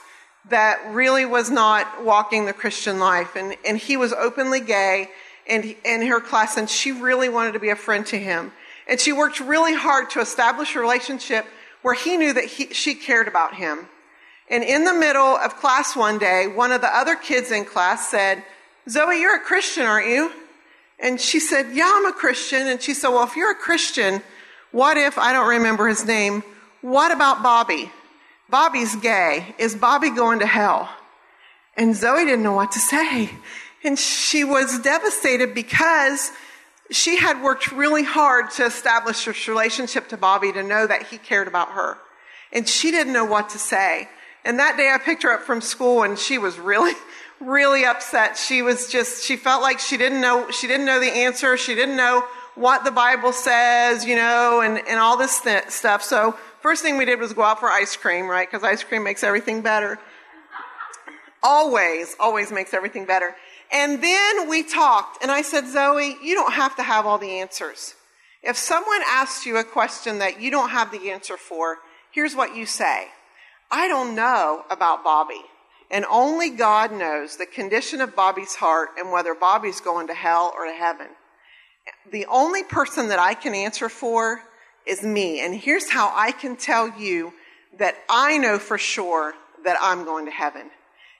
that 0.50 0.81
really 0.91 1.25
was 1.25 1.50
not 1.50 2.03
walking 2.03 2.45
the 2.45 2.53
Christian 2.53 3.00
life. 3.00 3.36
And, 3.36 3.55
and 3.65 3.77
he 3.77 3.98
was 3.98 4.13
openly 4.13 4.60
gay 4.60 5.10
in, 5.45 5.75
in 5.86 6.05
her 6.07 6.19
class, 6.19 6.57
and 6.57 6.69
she 6.69 6.91
really 6.91 7.29
wanted 7.29 7.53
to 7.53 7.60
be 7.60 7.69
a 7.69 7.75
friend 7.75 8.05
to 8.07 8.17
him. 8.17 8.51
And 8.88 9.00
she 9.00 9.13
worked 9.13 9.39
really 9.39 9.74
hard 9.74 10.10
to 10.12 10.19
establish 10.19 10.75
a 10.75 10.79
relationship 10.79 11.45
where 11.81 11.93
he 11.93 12.17
knew 12.17 12.33
that 12.33 12.45
he, 12.45 12.74
she 12.74 12.95
cared 12.95 13.27
about 13.27 13.55
him. 13.55 13.88
And 14.50 14.63
in 14.63 14.83
the 14.83 14.93
middle 14.93 15.38
of 15.38 15.55
class 15.55 15.95
one 15.95 16.17
day, 16.17 16.48
one 16.48 16.71
of 16.71 16.81
the 16.81 16.95
other 16.95 17.15
kids 17.15 17.51
in 17.51 17.65
class 17.65 18.10
said, 18.10 18.43
Zoe, 18.89 19.19
you're 19.19 19.38
a 19.38 19.39
Christian, 19.39 19.86
aren't 19.86 20.07
you? 20.07 20.31
And 21.00 21.19
she 21.19 21.39
said, 21.39 21.71
Yeah, 21.74 21.89
I'm 21.91 22.05
a 22.05 22.13
Christian. 22.13 22.67
And 22.67 22.81
she 22.81 22.93
said, 22.93 23.10
Well, 23.10 23.24
if 23.24 23.36
you're 23.36 23.51
a 23.51 23.55
Christian, 23.55 24.21
what 24.71 24.98
if, 24.98 25.17
I 25.17 25.33
don't 25.33 25.48
remember 25.48 25.88
his 25.88 26.05
name, 26.05 26.43
what 26.81 27.12
about 27.12 27.41
Bobby? 27.43 27.91
Bobby's 28.51 28.96
gay. 28.98 29.55
Is 29.58 29.75
Bobby 29.75 30.10
going 30.10 30.39
to 30.39 30.46
hell? 30.46 30.89
And 31.77 31.96
Zoe 31.96 32.25
didn't 32.25 32.43
know 32.43 32.53
what 32.53 32.74
to 32.74 32.79
say. 32.79 33.29
And 33.84 33.98
she 33.98 34.43
was 34.43 34.79
devastated 34.79 35.55
because 35.55 36.31
she 36.91 37.17
had 37.17 37.41
worked 37.41 37.72
really 37.72 38.03
hard 38.03 38.51
to 38.51 38.65
establish 38.65 39.25
this 39.25 39.48
relationship 39.48 40.10
to 40.10 40.17
Bobby 40.17 40.51
to 40.51 40.62
know 40.62 40.86
that 40.86 41.08
he 41.08 41.17
cared 41.17 41.48
about 41.48 41.72
her. 41.72 41.98
And 42.51 42.67
she 42.67 42.91
didn't 42.91 43.13
know 43.13 43.25
what 43.25 43.50
to 43.50 43.58
say. 43.58 44.10
And 44.43 44.60
that 44.60 44.75
day 44.75 44.91
I 44.93 44.98
picked 44.98 45.24
her 45.24 45.31
up 45.31 45.43
from 45.43 45.62
school 45.62 46.03
and 46.03 46.20
she 46.20 46.38
was 46.38 46.60
really, 46.60 46.93
really 47.39 47.86
upset. 47.86 48.38
She 48.38 48.62
was 48.62 48.91
just, 48.91 49.24
she 49.24 49.38
felt 49.38 49.62
like 49.62 49.79
she 49.79 49.98
didn't 49.98 50.20
know, 50.20 50.51
she 50.51 50.67
didn't 50.67 50.86
know 50.86 51.00
the 51.00 51.10
answer. 51.10 51.55
She 51.58 51.74
didn't 51.74 51.96
know 51.96 52.25
what 52.55 52.84
the 52.84 52.91
Bible 52.91 53.31
says, 53.31 54.03
you 54.05 54.17
know, 54.17 54.60
and, 54.62 54.77
and 54.88 55.00
all 55.00 55.15
this 55.15 55.39
th- 55.39 55.70
stuff. 55.70 56.03
So 56.03 56.38
first 56.62 56.82
thing 56.84 56.98
we 56.98 57.06
did 57.06 57.20
was 57.20 57.34
go 57.34 57.44
out 57.44 57.60
for 57.60 57.70
ice 57.70 57.96
cream, 57.96 58.27
right? 58.27 58.50
Because 58.50 58.63
ice 58.63 58.84
cream 58.84 59.03
makes 59.03 59.24
everything 59.24 59.62
better. 59.62 60.00
Always, 61.44 62.15
always 62.20 62.51
makes 62.51 62.74
everything 62.74 63.06
better. 63.06 63.36
And 63.72 64.03
then 64.03 64.50
we 64.50 64.63
talked, 64.63 65.24
and 65.24 65.32
I 65.32 65.41
said, 65.41 65.68
Zoe, 65.68 66.18
you 66.22 66.36
don't 66.36 66.53
have 66.53 66.75
to 66.75 66.84
have 66.84 67.06
all 67.06 67.18
the 67.18 67.39
answers. 67.39 67.96
If 68.44 68.58
someone 68.58 69.01
asks 69.08 69.46
you 69.46 69.58
a 69.58 69.63
question 69.63 70.20
that 70.20 70.41
you 70.41 70.51
don't 70.51 70.70
have 70.70 70.91
the 70.91 71.12
answer 71.12 71.38
for, 71.38 71.77
here's 72.12 72.36
what 72.36 72.56
you 72.56 72.65
say 72.65 73.08
I 73.72 73.88
don't 73.88 74.15
know 74.15 74.63
about 74.70 75.03
Bobby. 75.03 75.41
And 75.89 76.06
only 76.06 76.50
God 76.50 76.91
knows 76.94 77.36
the 77.36 77.46
condition 77.46 78.00
of 78.01 78.15
Bobby's 78.15 78.56
heart 78.56 78.89
and 78.98 79.12
whether 79.12 79.36
Bobby's 79.36 79.82
going 79.82 80.08
to 80.08 80.13
hell 80.13 80.53
or 80.56 80.65
to 80.65 80.72
heaven. 80.72 81.08
The 82.12 82.25
only 82.27 82.63
person 82.63 83.10
that 83.10 83.20
I 83.20 83.34
can 83.34 83.53
answer 83.53 83.89
for 83.89 84.41
is 84.91 85.03
me. 85.03 85.39
And 85.39 85.55
here's 85.55 85.89
how 85.89 86.12
I 86.13 86.33
can 86.33 86.57
tell 86.57 86.89
you 87.00 87.33
that 87.79 87.95
I 88.10 88.38
know 88.38 88.60
for 88.60 88.77
sure 88.77 89.33
that 89.63 89.77
I'm 89.81 90.03
going 90.03 90.25
to 90.25 90.31
heaven. 90.31 90.69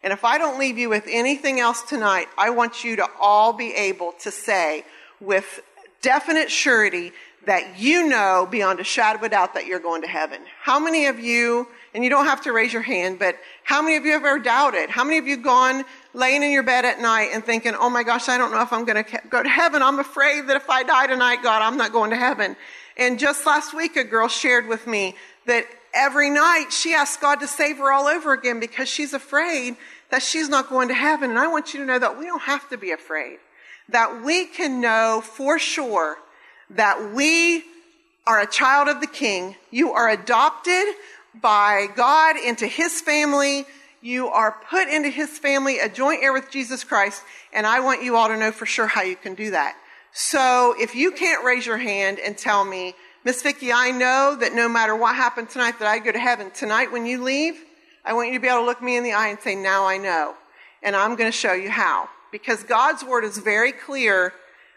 And 0.04 0.12
if 0.12 0.26
I 0.26 0.38
don't 0.38 0.60
leave 0.60 0.78
you 0.78 0.90
with 0.90 1.06
anything 1.08 1.60
else 1.60 1.82
tonight, 1.82 2.28
I 2.38 2.50
want 2.50 2.84
you 2.84 2.98
to 2.98 3.08
all 3.20 3.54
be 3.54 3.74
able 3.74 4.12
to 4.20 4.32
say 4.32 4.84
with 5.22 5.62
definite 6.02 6.52
surety 6.52 7.14
that 7.46 7.80
you 7.80 8.08
know 8.08 8.48
beyond 8.50 8.80
a 8.80 8.84
shadow 8.84 9.20
of 9.20 9.24
a 9.24 9.30
doubt 9.30 9.54
that 9.54 9.66
you're 9.66 9.80
going 9.80 10.02
to 10.02 10.08
heaven. 10.08 10.42
How 10.60 10.80
many 10.80 11.06
of 11.06 11.20
you, 11.20 11.68
and 11.94 12.04
you 12.04 12.10
don't 12.10 12.26
have 12.26 12.42
to 12.42 12.52
raise 12.52 12.74
your 12.74 12.82
hand, 12.82 13.20
but 13.20 13.38
how 13.64 13.82
many 13.82 13.96
of 13.96 14.06
you 14.06 14.12
have 14.12 14.26
ever 14.26 14.40
doubted? 14.40 14.90
How 14.90 15.04
many 15.04 15.18
of 15.18 15.28
you 15.28 15.38
gone 15.38 15.86
laying 16.14 16.44
in 16.44 16.52
your 16.52 16.64
bed 16.64 16.86
at 16.86 17.00
night 17.00 17.30
and 17.34 17.44
thinking, 17.44 17.74
oh 17.76 17.90
my 17.90 18.04
gosh, 18.04 18.28
I 18.30 18.38
don't 18.38 18.52
know 18.52 18.62
if 18.62 18.74
I'm 18.74 18.86
going 18.86 19.04
to 19.04 19.22
go 19.30 19.42
to 19.42 19.50
heaven. 19.50 19.82
I'm 19.82 20.00
afraid 20.00 20.48
that 20.48 20.58
if 20.58 20.70
I 20.70 20.84
die 20.84 21.08
tonight, 21.08 21.44
God, 21.44 21.62
I'm 21.62 21.78
not 21.78 21.92
going 21.92 22.10
to 22.10 22.18
heaven. 22.18 22.56
And 22.98 23.18
just 23.18 23.46
last 23.46 23.74
week, 23.74 23.96
a 23.96 24.04
girl 24.04 24.28
shared 24.28 24.68
with 24.68 24.88
me 24.88 25.16
that 25.46 25.66
every 25.94 26.30
night 26.30 26.68
she 26.72 26.94
asks 26.94 27.22
God 27.22 27.36
to 27.40 27.48
save 27.48 27.78
her 27.78 27.92
all 27.92 28.08
over 28.08 28.34
again 28.34 28.60
because 28.60 28.90
she's 28.90 29.14
afraid 29.14 29.76
that 30.10 30.22
she's 30.22 30.50
not 30.50 30.70
going 30.70 30.90
to 30.90 30.94
heaven. 30.94 31.30
And 31.30 31.40
I 31.40 31.48
want 31.48 31.74
you 31.74 31.80
to 31.80 31.86
know 31.86 32.00
that 32.00 32.20
we 32.20 32.26
don't 32.26 32.42
have 32.42 32.68
to 32.70 32.78
be 32.78 32.92
afraid, 32.92 33.40
that 33.90 34.24
we 34.24 34.46
can 34.46 34.82
know 34.82 35.22
for 35.24 35.58
sure 35.58 36.18
that 36.72 37.14
we 37.14 37.64
are 38.28 38.40
a 38.40 38.48
child 38.48 38.88
of 38.88 39.02
the 39.02 39.08
King. 39.08 39.56
You 39.72 39.92
are 39.92 40.10
adopted 40.10 40.86
by 41.42 41.88
God 41.96 42.36
into 42.38 42.68
His 42.68 43.02
family. 43.02 43.66
You 44.02 44.30
are 44.30 44.58
put 44.68 44.88
into 44.88 45.10
His 45.10 45.38
family, 45.38 45.80
a 45.80 45.88
joint 45.88 46.24
heir 46.24 46.34
with 46.34 46.50
Jesus 46.50 46.84
Christ. 46.84 47.22
And 47.54 47.68
I 47.68 47.82
want 47.82 48.04
you 48.04 48.16
all 48.16 48.28
to 48.30 48.38
know 48.38 48.52
for 48.52 48.66
sure 48.66 48.88
how 48.88 49.04
you 49.04 49.16
can 49.16 49.36
do 49.36 49.52
that. 49.52 49.76
So 50.12 50.76
if 50.80 50.96
you 50.96 51.12
can't 51.12 51.46
raise 51.46 51.66
your 51.66 51.78
hand 51.78 52.20
and 52.20 52.36
tell 52.36 52.66
me, 52.66 52.96
Miss 53.24 53.44
Vicki, 53.44 53.72
I 53.72 53.92
know 53.92 54.36
that 54.40 54.54
no 54.54 54.68
matter 54.68 54.96
what 54.96 55.16
happened 55.16 55.52
tonight, 55.52 55.78
that 55.78 55.88
I 55.88 56.00
go 56.00 56.12
to 56.12 56.20
heaven. 56.20 56.50
Tonight, 56.50 56.92
when 56.92 57.06
you 57.06 57.24
leave, 57.24 57.64
I 58.04 58.14
want 58.14 58.30
you 58.30 58.34
to 58.34 58.40
be 58.40 58.48
able 58.48 58.62
to 58.62 58.66
look 58.66 58.82
me 58.82 58.98
in 58.98 59.04
the 59.04 59.14
eye 59.14 59.28
and 59.28 59.40
say, 59.40 59.54
Now 59.54 59.86
I 59.86 59.98
know. 59.98 60.34
And 60.82 60.96
I'm 60.96 61.16
going 61.16 61.32
to 61.32 61.38
show 61.38 61.54
you 61.54 61.70
how. 61.70 62.10
Because 62.32 62.64
God's 62.64 63.04
word 63.04 63.24
is 63.24 63.38
very 63.38 63.72
clear 63.72 64.34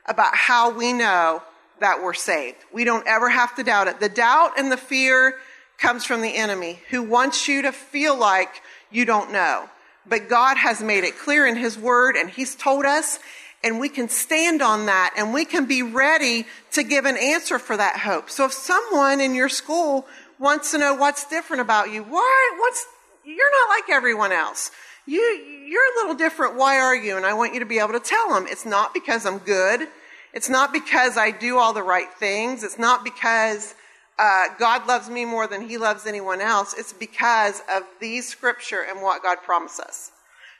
about 0.07 0.35
how 0.35 0.71
we 0.71 0.93
know 0.93 1.43
that 1.81 2.02
we're 2.02 2.12
saved. 2.12 2.59
We 2.73 2.85
don't 2.85 3.07
ever 3.07 3.31
have 3.31 3.57
to 3.57 3.64
doubt 3.64 3.88
it. 3.88 4.00
The 4.00 4.11
doubt 4.11 4.59
and 4.59 4.71
the 4.71 4.76
fear 4.76 5.37
comes 5.78 6.04
from 6.04 6.21
the 6.21 6.37
enemy 6.37 6.81
who 6.90 7.02
wants 7.02 7.49
you 7.49 7.62
to 7.62 7.73
feel 7.73 8.16
like 8.16 8.62
you 8.94 9.04
don't 9.04 9.32
know. 9.32 9.68
But 10.06 10.28
God 10.28 10.56
has 10.56 10.80
made 10.82 11.04
it 11.04 11.18
clear 11.18 11.46
in 11.46 11.56
His 11.56 11.76
Word 11.76 12.16
and 12.16 12.30
He's 12.30 12.54
told 12.54 12.84
us, 12.84 13.18
and 13.62 13.80
we 13.80 13.88
can 13.88 14.08
stand 14.08 14.62
on 14.62 14.86
that 14.86 15.14
and 15.16 15.32
we 15.32 15.44
can 15.44 15.66
be 15.66 15.82
ready 15.82 16.46
to 16.72 16.82
give 16.82 17.06
an 17.06 17.16
answer 17.16 17.58
for 17.58 17.76
that 17.76 17.98
hope. 17.98 18.30
So 18.30 18.44
if 18.44 18.52
someone 18.52 19.20
in 19.20 19.34
your 19.34 19.48
school 19.48 20.06
wants 20.38 20.70
to 20.72 20.78
know 20.78 20.94
what's 20.94 21.26
different 21.26 21.62
about 21.62 21.90
you, 21.90 22.02
why, 22.02 22.56
what's, 22.58 22.86
you're 23.24 23.50
not 23.50 23.74
like 23.74 23.90
everyone 23.90 24.32
else. 24.32 24.70
You, 25.06 25.20
you're 25.20 25.82
a 25.82 25.96
little 25.96 26.14
different. 26.14 26.56
Why 26.56 26.78
are 26.78 26.94
you? 26.94 27.16
And 27.16 27.26
I 27.26 27.32
want 27.34 27.54
you 27.54 27.60
to 27.60 27.66
be 27.66 27.78
able 27.78 27.92
to 27.92 28.00
tell 28.00 28.34
them 28.34 28.46
it's 28.48 28.66
not 28.66 28.94
because 28.94 29.26
I'm 29.26 29.38
good. 29.38 29.88
It's 30.34 30.48
not 30.48 30.72
because 30.72 31.16
I 31.16 31.30
do 31.30 31.58
all 31.58 31.72
the 31.72 31.82
right 31.82 32.12
things. 32.18 32.64
It's 32.64 32.78
not 32.78 33.04
because 33.04 33.74
uh, 34.18 34.47
God 34.59 34.87
loves 34.87 35.09
me 35.09 35.25
more 35.25 35.47
than 35.47 35.68
He 35.68 35.78
loves 35.78 36.06
anyone 36.06 36.40
else. 36.40 36.75
It's 36.76 36.92
because 36.92 37.62
of 37.73 37.83
these 38.00 38.28
scripture 38.28 38.85
and 38.88 39.02
what 39.02 39.23
God 39.23 39.38
promised 39.42 39.80
us. 39.80 40.12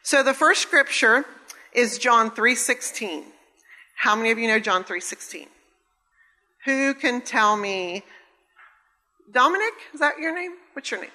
So 0.02 0.23
the 0.23 0.34
first 0.34 0.62
scripture 0.62 1.25
is 1.73 1.99
John 1.99 2.30
3:16. 2.30 3.25
How 3.96 4.16
many 4.16 4.30
of 4.30 4.38
you 4.38 4.49
know 4.49 4.58
John 4.58 4.84
3:16? 4.84 5.49
Who 6.64 6.94
can 6.94 7.20
tell 7.20 7.56
me? 7.56 8.02
Dominic, 9.30 9.75
is 9.92 10.00
that 10.00 10.18
your 10.18 10.34
name? 10.34 10.52
What's 10.73 10.90
your 10.90 11.00
name? 11.00 11.11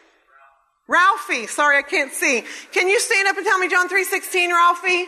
Ralphie. 0.88 1.46
Sorry, 1.48 1.78
I 1.78 1.82
can't 1.84 2.12
see. 2.12 2.44
Can 2.72 2.88
you 2.88 3.00
stand 3.00 3.28
up 3.28 3.38
and 3.38 3.46
tell 3.46 3.60
me 3.60 3.68
John 3.68 3.90
3:16, 3.90 4.52
Ralphie? 4.52 5.06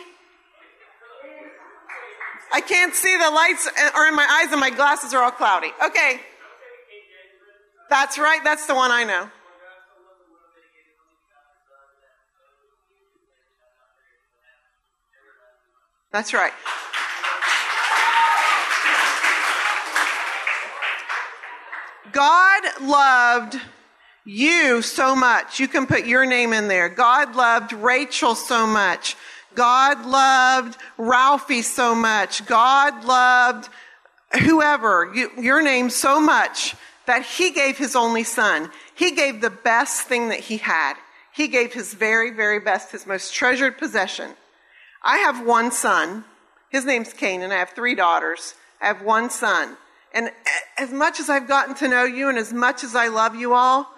I 2.52 2.60
can't 2.60 2.94
see. 2.94 3.16
The 3.16 3.30
lights 3.30 3.68
are 3.94 4.06
in 4.06 4.14
my 4.14 4.26
eyes 4.26 4.52
and 4.52 4.60
my 4.60 4.70
glasses 4.70 5.14
are 5.14 5.22
all 5.22 5.30
cloudy. 5.30 5.72
Okay. 5.84 6.20
That's 7.92 8.16
right. 8.16 8.42
That's 8.42 8.64
the 8.64 8.74
one 8.74 8.90
I 8.90 9.04
know. 9.04 9.28
That's 16.10 16.32
right. 16.32 16.54
God 22.12 22.62
loved 22.80 23.60
you 24.24 24.80
so 24.80 25.14
much. 25.14 25.60
You 25.60 25.68
can 25.68 25.86
put 25.86 26.06
your 26.06 26.24
name 26.24 26.54
in 26.54 26.68
there. 26.68 26.88
God 26.88 27.36
loved 27.36 27.74
Rachel 27.74 28.34
so 28.34 28.66
much. 28.66 29.16
God 29.54 30.06
loved 30.06 30.78
Ralphie 30.96 31.60
so 31.60 31.94
much. 31.94 32.46
God 32.46 33.04
loved 33.04 33.68
whoever, 34.40 35.12
you, 35.14 35.30
your 35.38 35.60
name 35.60 35.90
so 35.90 36.18
much 36.18 36.74
that 37.06 37.24
he 37.24 37.50
gave 37.50 37.78
his 37.78 37.96
only 37.96 38.24
son. 38.24 38.70
He 38.94 39.12
gave 39.12 39.40
the 39.40 39.50
best 39.50 40.02
thing 40.02 40.28
that 40.28 40.40
he 40.40 40.58
had. 40.58 40.94
He 41.32 41.48
gave 41.48 41.72
his 41.72 41.94
very, 41.94 42.30
very 42.30 42.60
best, 42.60 42.92
his 42.92 43.06
most 43.06 43.34
treasured 43.34 43.78
possession. 43.78 44.32
I 45.02 45.18
have 45.18 45.44
one 45.44 45.72
son. 45.72 46.24
His 46.68 46.84
name's 46.84 47.12
Cain, 47.12 47.42
and 47.42 47.52
I 47.52 47.56
have 47.56 47.70
three 47.70 47.94
daughters. 47.94 48.54
I 48.80 48.86
have 48.86 49.02
one 49.02 49.30
son. 49.30 49.76
And 50.14 50.30
as 50.78 50.90
much 50.92 51.20
as 51.20 51.30
I've 51.30 51.48
gotten 51.48 51.74
to 51.76 51.88
know 51.88 52.04
you 52.04 52.28
and 52.28 52.38
as 52.38 52.52
much 52.52 52.84
as 52.84 52.94
I 52.94 53.08
love 53.08 53.34
you 53.34 53.54
all, 53.54 53.88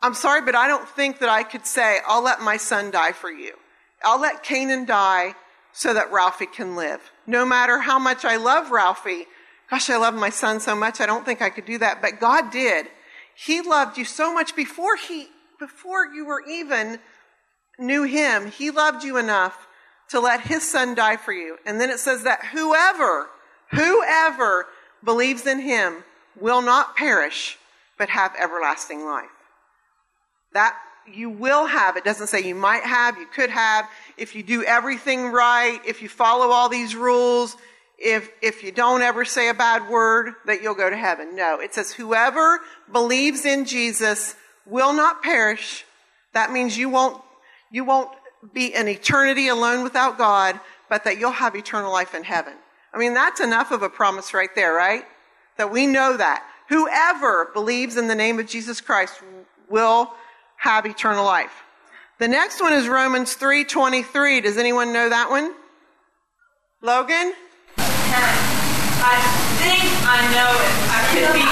I'm 0.00 0.14
sorry, 0.14 0.42
but 0.42 0.54
I 0.54 0.68
don't 0.68 0.88
think 0.88 1.18
that 1.18 1.28
I 1.28 1.42
could 1.42 1.66
say, 1.66 1.98
I'll 2.06 2.22
let 2.22 2.40
my 2.40 2.56
son 2.56 2.90
die 2.90 3.12
for 3.12 3.30
you. 3.30 3.54
I'll 4.02 4.20
let 4.20 4.42
Canaan 4.42 4.84
die 4.84 5.34
so 5.72 5.92
that 5.92 6.12
Ralphie 6.12 6.46
can 6.46 6.76
live. 6.76 7.00
No 7.26 7.44
matter 7.44 7.78
how 7.80 7.98
much 7.98 8.24
I 8.24 8.36
love 8.36 8.70
Ralphie, 8.70 9.26
Gosh, 9.70 9.90
I 9.90 9.96
love 9.98 10.14
my 10.14 10.30
son 10.30 10.60
so 10.60 10.74
much. 10.74 11.00
I 11.00 11.06
don't 11.06 11.24
think 11.24 11.42
I 11.42 11.50
could 11.50 11.66
do 11.66 11.78
that. 11.78 12.00
But 12.00 12.20
God 12.20 12.50
did. 12.50 12.86
He 13.34 13.60
loved 13.60 13.98
you 13.98 14.04
so 14.04 14.32
much 14.32 14.56
before 14.56 14.96
he, 14.96 15.28
before 15.58 16.06
you 16.06 16.24
were 16.24 16.42
even 16.48 16.98
knew 17.78 18.02
him. 18.04 18.50
He 18.50 18.70
loved 18.70 19.04
you 19.04 19.16
enough 19.16 19.66
to 20.08 20.20
let 20.20 20.40
his 20.40 20.62
son 20.68 20.94
die 20.94 21.16
for 21.16 21.32
you. 21.32 21.58
And 21.66 21.80
then 21.80 21.90
it 21.90 21.98
says 21.98 22.24
that 22.24 22.46
whoever, 22.46 23.28
whoever 23.70 24.66
believes 25.04 25.46
in 25.46 25.60
him 25.60 26.04
will 26.40 26.62
not 26.62 26.96
perish, 26.96 27.58
but 27.98 28.08
have 28.08 28.32
everlasting 28.38 29.04
life. 29.04 29.26
That 30.54 30.76
you 31.06 31.30
will 31.30 31.66
have. 31.66 31.96
It 31.96 32.04
doesn't 32.04 32.26
say 32.28 32.40
you 32.42 32.54
might 32.54 32.82
have, 32.82 33.18
you 33.18 33.26
could 33.26 33.50
have. 33.50 33.86
If 34.16 34.34
you 34.34 34.42
do 34.42 34.64
everything 34.64 35.30
right, 35.30 35.80
if 35.86 36.02
you 36.02 36.08
follow 36.08 36.48
all 36.48 36.68
these 36.68 36.94
rules, 36.94 37.56
if, 37.98 38.30
if 38.40 38.62
you 38.62 38.70
don't 38.70 39.02
ever 39.02 39.24
say 39.24 39.48
a 39.48 39.54
bad 39.54 39.88
word, 39.88 40.34
that 40.46 40.62
you'll 40.62 40.74
go 40.74 40.88
to 40.88 40.96
heaven. 40.96 41.34
No, 41.34 41.60
it 41.60 41.74
says 41.74 41.92
whoever 41.92 42.60
believes 42.92 43.44
in 43.44 43.64
Jesus 43.64 44.36
will 44.66 44.92
not 44.92 45.22
perish. 45.22 45.84
That 46.32 46.52
means 46.52 46.78
you 46.78 46.88
won't, 46.88 47.20
you 47.70 47.84
won't 47.84 48.10
be 48.52 48.74
an 48.74 48.86
eternity 48.86 49.48
alone 49.48 49.82
without 49.82 50.16
God, 50.16 50.60
but 50.88 51.04
that 51.04 51.18
you'll 51.18 51.32
have 51.32 51.56
eternal 51.56 51.92
life 51.92 52.14
in 52.14 52.22
heaven. 52.22 52.54
I 52.94 52.98
mean, 52.98 53.14
that's 53.14 53.40
enough 53.40 53.72
of 53.72 53.82
a 53.82 53.90
promise 53.90 54.32
right 54.32 54.54
there, 54.54 54.72
right? 54.72 55.04
That 55.56 55.72
we 55.72 55.86
know 55.86 56.16
that. 56.16 56.44
Whoever 56.68 57.46
believes 57.52 57.96
in 57.96 58.06
the 58.06 58.14
name 58.14 58.38
of 58.38 58.46
Jesus 58.46 58.80
Christ 58.80 59.20
will 59.68 60.12
have 60.56 60.86
eternal 60.86 61.24
life. 61.24 61.64
The 62.18 62.28
next 62.28 62.60
one 62.60 62.72
is 62.72 62.88
Romans 62.88 63.34
3:23. 63.34 64.40
Does 64.40 64.56
anyone 64.56 64.92
know 64.92 65.08
that 65.08 65.30
one? 65.30 65.54
Logan? 66.80 67.32
I 68.10 69.16
think 69.60 69.84
I 70.08 70.24
know 70.32 70.48
it. 70.48 70.74
I 70.88 71.00
could 71.12 71.30
be 71.36 71.44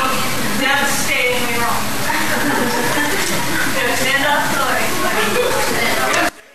devastatingly 0.60 1.60
wrong. 1.60 1.82
Stand 3.96 4.24
up. 4.24 4.42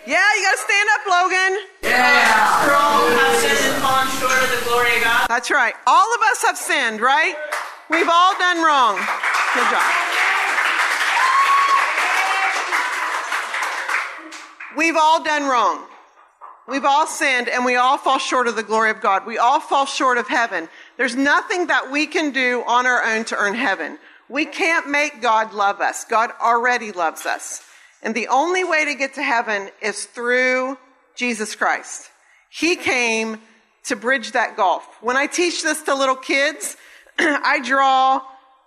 Yeah, 0.06 0.28
you 0.36 0.42
got 0.44 0.52
to 0.52 0.64
stand 0.66 0.90
up, 0.94 1.04
Logan. 1.10 1.54
Yeah. 1.84 2.66
For 2.66 2.74
all 2.74 3.06
have 3.08 3.36
sinned 3.40 3.74
and 3.74 3.82
fallen 3.82 4.08
short 4.20 4.44
of 4.44 4.50
the 4.50 4.66
glory 4.66 4.98
of 4.98 5.04
God. 5.04 5.28
That's 5.28 5.52
right. 5.52 5.76
All 5.88 6.16
of 6.16 6.22
us 6.32 6.42
have 6.44 6.58
sinned, 6.58 7.02
right? 7.02 7.36
We've 7.90 8.10
all 8.10 8.38
done 8.38 8.64
wrong. 8.64 8.96
Good 9.54 9.70
job. 9.70 9.84
We've 14.78 14.96
all 14.96 15.24
done 15.24 15.48
wrong. 15.48 15.86
We've 16.68 16.86
all 16.86 17.08
sinned 17.08 17.50
and 17.50 17.66
we 17.66 17.76
all 17.76 17.98
fall 17.98 18.20
short 18.20 18.48
of 18.48 18.56
the 18.56 18.64
glory 18.64 18.92
of 18.92 19.02
God. 19.02 19.26
We 19.26 19.38
all 19.38 19.60
fall 19.60 19.86
short 19.86 20.18
of 20.18 20.28
heaven. 20.28 20.70
There's 20.98 21.16
nothing 21.16 21.68
that 21.68 21.92
we 21.92 22.08
can 22.08 22.32
do 22.32 22.64
on 22.68 22.86
our 22.86 23.04
own 23.04 23.26
to 23.26 23.38
earn 23.38 23.56
heaven. 23.56 23.98
We 24.30 24.46
can't 24.46 24.90
make 24.90 25.22
God 25.22 25.54
love 25.54 25.82
us. 25.82 26.06
God 26.06 26.32
already 26.40 26.92
loves 26.92 27.26
us. 27.26 27.64
And 28.02 28.16
the 28.16 28.30
only 28.30 28.64
way 28.64 28.86
to 28.86 28.96
get 28.96 29.16
to 29.16 29.24
heaven 29.24 29.70
is 29.82 30.06
through 30.06 30.78
Jesus 31.16 31.56
Christ. 31.56 32.10
He 32.50 32.76
came 32.76 33.42
to 33.86 33.96
bridge 33.96 34.32
that 34.34 34.56
gulf. 34.56 34.88
When 35.02 35.18
I 35.18 35.28
teach 35.28 35.64
this 35.64 35.82
to 35.84 35.96
little 35.96 36.16
kids, 36.16 36.78
I 37.20 37.60
draw, 37.64 38.22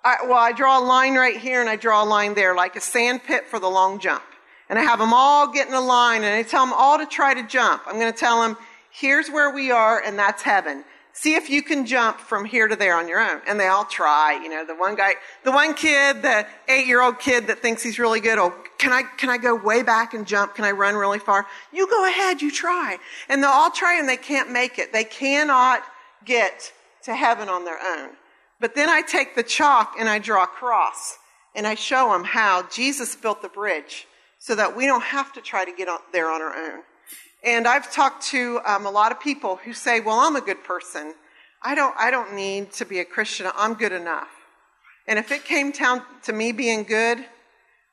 I, 0.04 0.16
well, 0.24 0.34
I 0.34 0.52
draw 0.52 0.78
a 0.78 0.84
line 0.84 1.14
right 1.14 1.36
here 1.36 1.60
and 1.60 1.70
I 1.70 1.76
draw 1.76 2.02
a 2.02 2.06
line 2.06 2.34
there, 2.34 2.54
like 2.54 2.76
a 2.76 2.80
sand 2.80 3.24
pit 3.24 3.46
for 3.46 3.58
the 3.58 3.68
long 3.68 4.00
jump. 4.00 4.24
And 4.68 4.78
I 4.78 4.83
have 4.83 4.99
them 4.99 5.12
all 5.12 5.52
get 5.52 5.68
in 5.68 5.75
a 5.75 5.80
line 5.80 6.23
and 6.23 6.35
I 6.35 6.42
tell 6.42 6.64
them 6.64 6.75
all 6.75 6.99
to 6.99 7.06
try 7.06 7.35
to 7.35 7.47
jump. 7.47 7.83
I'm 7.87 7.99
going 7.99 8.12
to 8.12 8.18
tell 8.18 8.40
them, 8.40 8.56
here's 8.90 9.28
where 9.28 9.50
we 9.50 9.71
are 9.71 10.00
and 10.00 10.18
that's 10.18 10.42
heaven. 10.42 10.85
See 11.12 11.37
if 11.37 11.49
you 11.49 11.62
can 11.62 11.87
jump 11.87 12.18
from 12.18 12.44
here 12.44 12.66
to 12.66 12.75
there 12.75 12.97
on 12.97 13.06
your 13.06 13.21
own. 13.21 13.40
And 13.47 13.61
they 13.61 13.68
all 13.68 13.85
try. 13.85 14.40
You 14.42 14.49
know, 14.49 14.66
the 14.66 14.75
one 14.75 14.97
guy, 14.97 15.12
the 15.44 15.52
one 15.52 15.75
kid, 15.75 16.23
the 16.23 16.44
eight 16.68 16.87
year 16.87 17.00
old 17.00 17.21
kid 17.21 17.47
that 17.47 17.61
thinks 17.61 17.83
he's 17.83 18.00
really 18.00 18.19
good. 18.19 18.38
Oh, 18.38 18.52
can 18.78 18.93
I, 18.93 19.02
can 19.02 19.30
I 19.30 19.38
go 19.38 19.54
way 19.54 19.82
back 19.82 20.12
and 20.12 20.26
jump? 20.26 20.56
Can 20.56 20.65
I 20.65 20.73
run 20.73 20.97
really 20.97 21.21
far? 21.21 21.47
You 21.73 21.88
go 21.88 22.04
ahead, 22.08 22.43
you 22.43 22.50
try. 22.50 22.99
And 23.28 23.43
they'll 23.43 23.50
all 23.50 23.71
try 23.71 23.99
and 23.99 24.08
they 24.08 24.17
can't 24.17 24.50
make 24.50 24.78
it. 24.80 24.93
They 24.93 25.04
cannot 25.04 25.82
get 26.25 26.73
to 27.04 27.15
heaven 27.15 27.49
on 27.49 27.65
their 27.65 27.78
own. 27.97 28.10
But 28.58 28.75
then 28.75 28.88
I 28.88 29.02
take 29.02 29.36
the 29.36 29.43
chalk 29.43 29.95
and 29.99 30.08
I 30.08 30.19
draw 30.19 30.45
a 30.45 30.49
cross 30.49 31.19
and 31.54 31.67
I 31.67 31.76
show 31.76 32.10
them 32.12 32.25
how 32.25 32.67
Jesus 32.71 33.15
built 33.15 33.43
the 33.43 33.49
bridge 33.49 34.08
so 34.45 34.54
that 34.54 34.76
we 34.76 34.85
don't 34.85 35.02
have 35.02 35.33
to 35.33 35.41
try 35.41 35.65
to 35.65 35.73
get 35.73 35.89
there 36.13 36.30
on 36.30 36.43
our 36.43 36.54
own. 36.54 36.83
And 37.43 37.67
I've 37.67 37.91
talked 37.91 38.23
to 38.25 38.61
um, 38.67 38.85
a 38.85 38.91
lot 38.91 39.11
of 39.11 39.19
people 39.19 39.57
who 39.57 39.73
say, 39.73 40.00
"Well, 40.00 40.21
I'm 40.21 40.37
a 40.37 40.43
good 40.43 40.63
person. 40.65 41.15
I 41.63 41.75
don't. 41.75 41.95
I 41.99 42.11
don't 42.11 42.35
need 42.35 42.71
to 42.73 42.85
be 42.85 42.99
a 43.00 43.07
Christian. 43.07 43.50
I'm 43.57 43.73
good 43.73 43.93
enough." 43.93 44.28
And 45.09 45.19
if 45.19 45.33
it 45.33 45.47
came 45.47 45.71
down 45.71 46.02
to 46.25 46.35
me 46.35 46.52
being 46.52 46.85
good, 46.85 47.25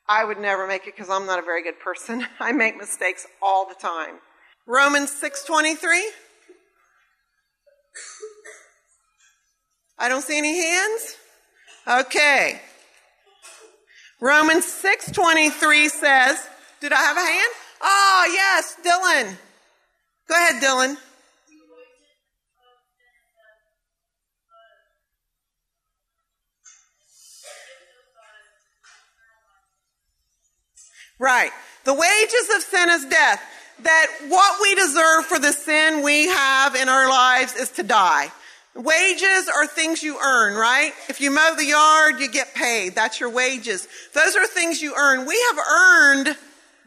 I 0.06 0.26
would 0.26 0.38
never 0.38 0.66
make 0.66 0.86
it 0.86 0.94
because 0.94 1.08
I'm 1.08 1.24
not 1.24 1.38
a 1.38 1.42
very 1.42 1.62
good 1.62 1.80
person. 1.80 2.26
I 2.40 2.52
make 2.52 2.76
mistakes 2.76 3.26
all 3.40 3.66
the 3.66 3.74
time. 3.74 4.16
Romans 4.66 5.10
six 5.10 5.44
twenty 5.44 5.74
three. 5.74 6.06
I 9.98 10.10
don't 10.10 10.22
see 10.22 10.36
any 10.36 10.60
hands. 10.60 11.16
Okay. 11.88 12.60
Romans 14.22 14.64
6:23 14.64 15.90
says, 15.90 16.38
did 16.80 16.92
I 16.92 16.96
have 16.96 17.16
a 17.16 17.20
hand? 17.20 17.52
Oh, 17.80 18.30
yes, 18.32 18.76
Dylan. 18.86 19.36
Go 20.28 20.34
ahead, 20.36 20.62
Dylan. 20.62 20.96
Right. 31.18 31.50
The 31.82 31.92
wages 31.92 32.56
of 32.56 32.62
sin 32.62 32.90
is 32.90 33.04
death. 33.06 33.42
That 33.80 34.06
what 34.28 34.62
we 34.62 34.76
deserve 34.76 35.26
for 35.26 35.40
the 35.40 35.52
sin 35.52 36.04
we 36.04 36.28
have 36.28 36.76
in 36.76 36.88
our 36.88 37.08
lives 37.08 37.56
is 37.56 37.70
to 37.70 37.82
die. 37.82 38.30
Wages 38.74 39.50
are 39.54 39.66
things 39.66 40.02
you 40.02 40.18
earn, 40.18 40.54
right? 40.54 40.92
If 41.08 41.20
you 41.20 41.30
mow 41.30 41.54
the 41.56 41.66
yard, 41.66 42.20
you 42.20 42.30
get 42.30 42.54
paid. 42.54 42.94
That's 42.94 43.20
your 43.20 43.28
wages. 43.28 43.86
Those 44.14 44.34
are 44.34 44.46
things 44.46 44.80
you 44.80 44.94
earn. 44.96 45.26
We 45.26 45.38
have 45.50 45.58
earned 45.58 46.36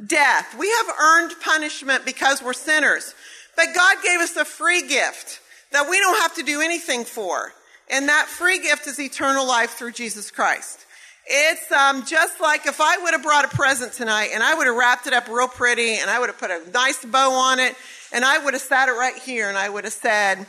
death. 0.06 0.58
We 0.58 0.68
have 0.70 0.96
earned 1.00 1.34
punishment 1.42 2.04
because 2.04 2.42
we're 2.42 2.54
sinners. 2.54 3.14
But 3.56 3.68
God 3.76 3.98
gave 4.04 4.20
us 4.20 4.36
a 4.36 4.46
free 4.46 4.88
gift 4.88 5.40
that 5.72 5.88
we 5.88 6.00
don't 6.00 6.20
have 6.22 6.34
to 6.36 6.44
do 6.44 6.60
anything 6.62 7.06
for. 7.06 7.54
And 7.90 8.10
that 8.10 8.28
free 8.28 8.60
gift 8.60 8.88
is 8.88 9.00
eternal 9.00 9.48
life 9.48 9.72
through 9.72 9.92
Jesus 9.92 10.32
Christ. 10.32 10.80
It's 11.28 11.72
um, 11.72 12.06
just 12.06 12.40
like 12.40 12.66
if 12.66 12.82
I 12.82 12.98
would 12.98 13.14
have 13.14 13.24
brought 13.24 13.46
a 13.46 13.56
present 13.56 13.94
tonight 13.94 14.30
and 14.34 14.44
I 14.44 14.56
would 14.56 14.68
have 14.68 14.76
wrapped 14.76 15.08
it 15.08 15.14
up 15.14 15.28
real 15.28 15.48
pretty 15.48 15.96
and 15.96 16.10
I 16.10 16.20
would 16.20 16.30
have 16.30 16.38
put 16.38 16.52
a 16.52 16.62
nice 16.72 17.04
bow 17.04 17.32
on 17.32 17.60
it 17.60 17.76
and 18.12 18.24
I 18.24 18.44
would 18.44 18.54
have 18.54 18.62
sat 18.62 18.90
it 18.90 18.94
right 18.94 19.16
here 19.16 19.50
and 19.50 19.58
I 19.58 19.70
would 19.70 19.86
have 19.86 19.94
said, 19.94 20.46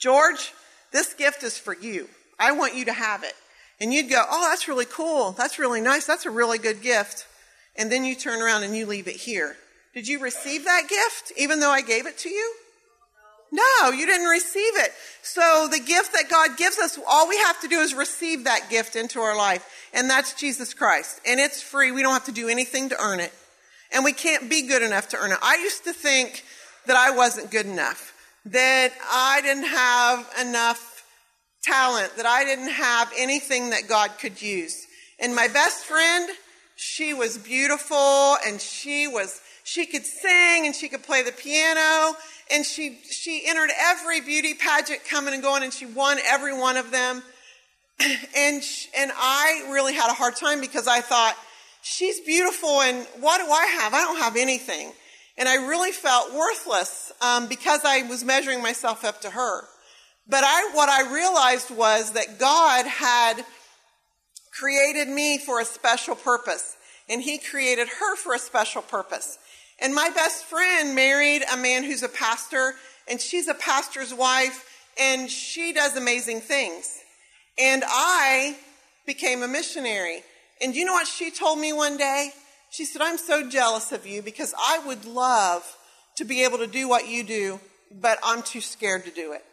George, 0.00 0.52
this 0.92 1.14
gift 1.14 1.42
is 1.42 1.58
for 1.58 1.76
you. 1.76 2.08
I 2.38 2.52
want 2.52 2.74
you 2.74 2.86
to 2.86 2.92
have 2.92 3.22
it. 3.22 3.34
And 3.80 3.92
you'd 3.94 4.10
go, 4.10 4.24
Oh, 4.28 4.48
that's 4.48 4.66
really 4.66 4.86
cool. 4.86 5.32
That's 5.32 5.58
really 5.58 5.80
nice. 5.80 6.06
That's 6.06 6.26
a 6.26 6.30
really 6.30 6.58
good 6.58 6.82
gift. 6.82 7.26
And 7.76 7.92
then 7.92 8.04
you 8.04 8.14
turn 8.14 8.42
around 8.42 8.64
and 8.64 8.76
you 8.76 8.86
leave 8.86 9.06
it 9.06 9.16
here. 9.16 9.56
Did 9.94 10.08
you 10.08 10.18
receive 10.18 10.64
that 10.64 10.88
gift 10.88 11.32
even 11.36 11.60
though 11.60 11.70
I 11.70 11.82
gave 11.82 12.06
it 12.06 12.18
to 12.18 12.28
you? 12.28 12.54
No, 13.52 13.90
you 13.90 14.06
didn't 14.06 14.28
receive 14.28 14.76
it. 14.76 14.92
So 15.22 15.68
the 15.70 15.80
gift 15.80 16.12
that 16.12 16.30
God 16.30 16.56
gives 16.56 16.78
us, 16.78 16.98
all 17.08 17.28
we 17.28 17.36
have 17.38 17.60
to 17.62 17.68
do 17.68 17.80
is 17.80 17.94
receive 17.94 18.44
that 18.44 18.70
gift 18.70 18.94
into 18.94 19.20
our 19.20 19.36
life. 19.36 19.68
And 19.92 20.08
that's 20.08 20.34
Jesus 20.34 20.72
Christ. 20.72 21.20
And 21.26 21.40
it's 21.40 21.60
free. 21.60 21.90
We 21.90 22.02
don't 22.02 22.12
have 22.12 22.26
to 22.26 22.32
do 22.32 22.48
anything 22.48 22.90
to 22.90 23.00
earn 23.00 23.18
it. 23.18 23.32
And 23.92 24.04
we 24.04 24.12
can't 24.12 24.48
be 24.48 24.68
good 24.68 24.82
enough 24.82 25.08
to 25.08 25.18
earn 25.18 25.32
it. 25.32 25.38
I 25.42 25.56
used 25.56 25.82
to 25.84 25.92
think 25.92 26.44
that 26.86 26.96
I 26.96 27.10
wasn't 27.10 27.50
good 27.50 27.66
enough 27.66 28.14
that 28.46 28.92
I 29.10 29.40
didn't 29.42 29.64
have 29.64 30.30
enough 30.40 31.04
talent, 31.62 32.16
that 32.16 32.26
I 32.26 32.44
didn't 32.44 32.70
have 32.70 33.12
anything 33.16 33.70
that 33.70 33.88
God 33.88 34.12
could 34.18 34.40
use. 34.40 34.86
And 35.18 35.34
my 35.34 35.48
best 35.48 35.84
friend, 35.84 36.30
she 36.76 37.12
was 37.12 37.36
beautiful 37.36 38.36
and 38.46 38.60
she 38.60 39.06
was, 39.06 39.40
she 39.64 39.84
could 39.84 40.06
sing 40.06 40.66
and 40.66 40.74
she 40.74 40.88
could 40.88 41.02
play 41.02 41.22
the 41.22 41.32
piano 41.32 42.16
and 42.50 42.64
she, 42.64 42.98
she 43.08 43.42
entered 43.46 43.70
every 43.78 44.20
beauty 44.22 44.54
pageant 44.54 45.04
coming 45.04 45.34
and 45.34 45.42
going 45.42 45.62
and 45.62 45.72
she 45.72 45.86
won 45.86 46.18
every 46.24 46.58
one 46.58 46.76
of 46.76 46.90
them. 46.90 47.22
And, 48.34 48.64
she, 48.64 48.88
and 48.96 49.12
I 49.14 49.66
really 49.70 49.92
had 49.92 50.10
a 50.10 50.14
hard 50.14 50.34
time 50.34 50.62
because 50.62 50.88
I 50.88 51.02
thought, 51.02 51.36
she's 51.82 52.20
beautiful 52.20 52.80
and 52.80 53.06
what 53.20 53.38
do 53.38 53.50
I 53.50 53.66
have? 53.80 53.92
I 53.92 54.00
don't 54.04 54.18
have 54.18 54.36
anything. 54.36 54.92
And 55.40 55.48
I 55.48 55.54
really 55.54 55.90
felt 55.90 56.34
worthless 56.34 57.12
um, 57.22 57.48
because 57.48 57.80
I 57.82 58.02
was 58.02 58.22
measuring 58.22 58.60
myself 58.60 59.06
up 59.06 59.22
to 59.22 59.30
her. 59.30 59.62
But 60.28 60.44
I, 60.44 60.70
what 60.74 60.90
I 60.90 61.10
realized 61.12 61.70
was 61.70 62.12
that 62.12 62.38
God 62.38 62.86
had 62.86 63.42
created 64.52 65.08
me 65.08 65.38
for 65.38 65.58
a 65.58 65.64
special 65.64 66.14
purpose, 66.14 66.76
and 67.08 67.22
He 67.22 67.38
created 67.38 67.88
her 67.88 68.16
for 68.16 68.34
a 68.34 68.38
special 68.38 68.82
purpose. 68.82 69.38
And 69.80 69.94
my 69.94 70.10
best 70.10 70.44
friend 70.44 70.94
married 70.94 71.42
a 71.50 71.56
man 71.56 71.84
who's 71.84 72.02
a 72.02 72.08
pastor, 72.10 72.74
and 73.08 73.18
she's 73.18 73.48
a 73.48 73.54
pastor's 73.54 74.12
wife, 74.12 74.66
and 75.00 75.30
she 75.30 75.72
does 75.72 75.96
amazing 75.96 76.42
things. 76.42 76.98
And 77.58 77.82
I 77.86 78.58
became 79.06 79.42
a 79.42 79.48
missionary. 79.48 80.22
And 80.60 80.76
you 80.76 80.84
know 80.84 80.92
what 80.92 81.06
she 81.06 81.30
told 81.30 81.58
me 81.58 81.72
one 81.72 81.96
day? 81.96 82.32
She 82.70 82.84
said, 82.84 83.02
I'm 83.02 83.18
so 83.18 83.48
jealous 83.48 83.92
of 83.92 84.06
you 84.06 84.22
because 84.22 84.54
I 84.56 84.80
would 84.86 85.04
love 85.04 85.64
to 86.16 86.24
be 86.24 86.44
able 86.44 86.58
to 86.58 86.66
do 86.66 86.88
what 86.88 87.08
you 87.08 87.24
do, 87.24 87.60
but 88.00 88.18
I'm 88.22 88.42
too 88.42 88.60
scared 88.60 89.04
to 89.04 89.10
do 89.10 89.32
it. 89.32 89.44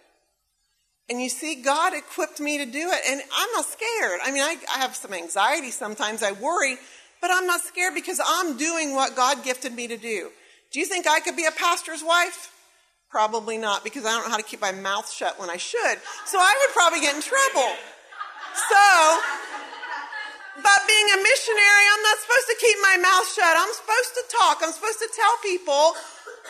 And 1.10 1.22
you 1.22 1.30
see, 1.30 1.56
God 1.56 1.94
equipped 1.94 2.40
me 2.40 2.58
to 2.58 2.66
do 2.66 2.92
it, 2.92 3.00
and 3.10 3.22
I'm 3.36 3.52
not 3.54 3.66
scared. 3.66 4.20
I 4.24 4.32
mean, 4.32 4.44
I, 4.44 4.58
I 4.76 4.80
have 4.80 4.96
some 4.96 5.14
anxiety 5.14 5.72
sometimes, 5.72 6.22
I 6.22 6.34
worry, 6.34 6.78
but 7.22 7.32
I'm 7.34 7.48
not 7.48 7.62
scared 7.62 7.96
because 7.96 8.20
I'm 8.24 8.58
doing 8.58 8.94
what 8.94 9.16
God 9.16 9.44
gifted 9.44 9.74
me 9.74 9.88
to 9.88 9.98
do. 9.98 10.30
Do 10.72 10.80
you 10.80 10.86
think 10.86 11.08
I 11.08 11.22
could 11.22 11.38
be 11.38 11.46
a 11.46 11.52
pastor's 11.52 12.04
wife? 12.04 12.54
Probably 13.10 13.58
not, 13.58 13.86
because 13.86 14.06
I 14.06 14.12
don't 14.12 14.26
know 14.26 14.32
how 14.32 14.38
to 14.38 14.44
keep 14.44 14.60
my 14.60 14.74
mouth 14.74 15.10
shut 15.10 15.40
when 15.40 15.50
I 15.50 15.56
should. 15.56 15.98
So 16.26 16.38
I 16.40 16.54
would 16.62 16.74
probably 16.76 17.00
get 17.00 17.16
in 17.16 17.22
trouble. 17.22 17.74
So, 18.70 19.20
but 20.62 20.80
being 20.88 21.08
a 21.14 21.20
missionary, 21.22 21.86
I'm 21.94 22.04
not 22.04 22.18
supposed 22.20 22.48
to 22.50 22.58
keep 22.60 22.78
my 22.82 22.98
mouth 22.98 23.28
shut. 23.34 23.54
I'm 23.58 23.74
supposed 23.74 24.14
to 24.16 24.24
talk. 24.38 24.58
I'm 24.64 24.74
supposed 24.74 25.00
to 25.00 25.10
tell 25.16 25.36
people 25.44 25.94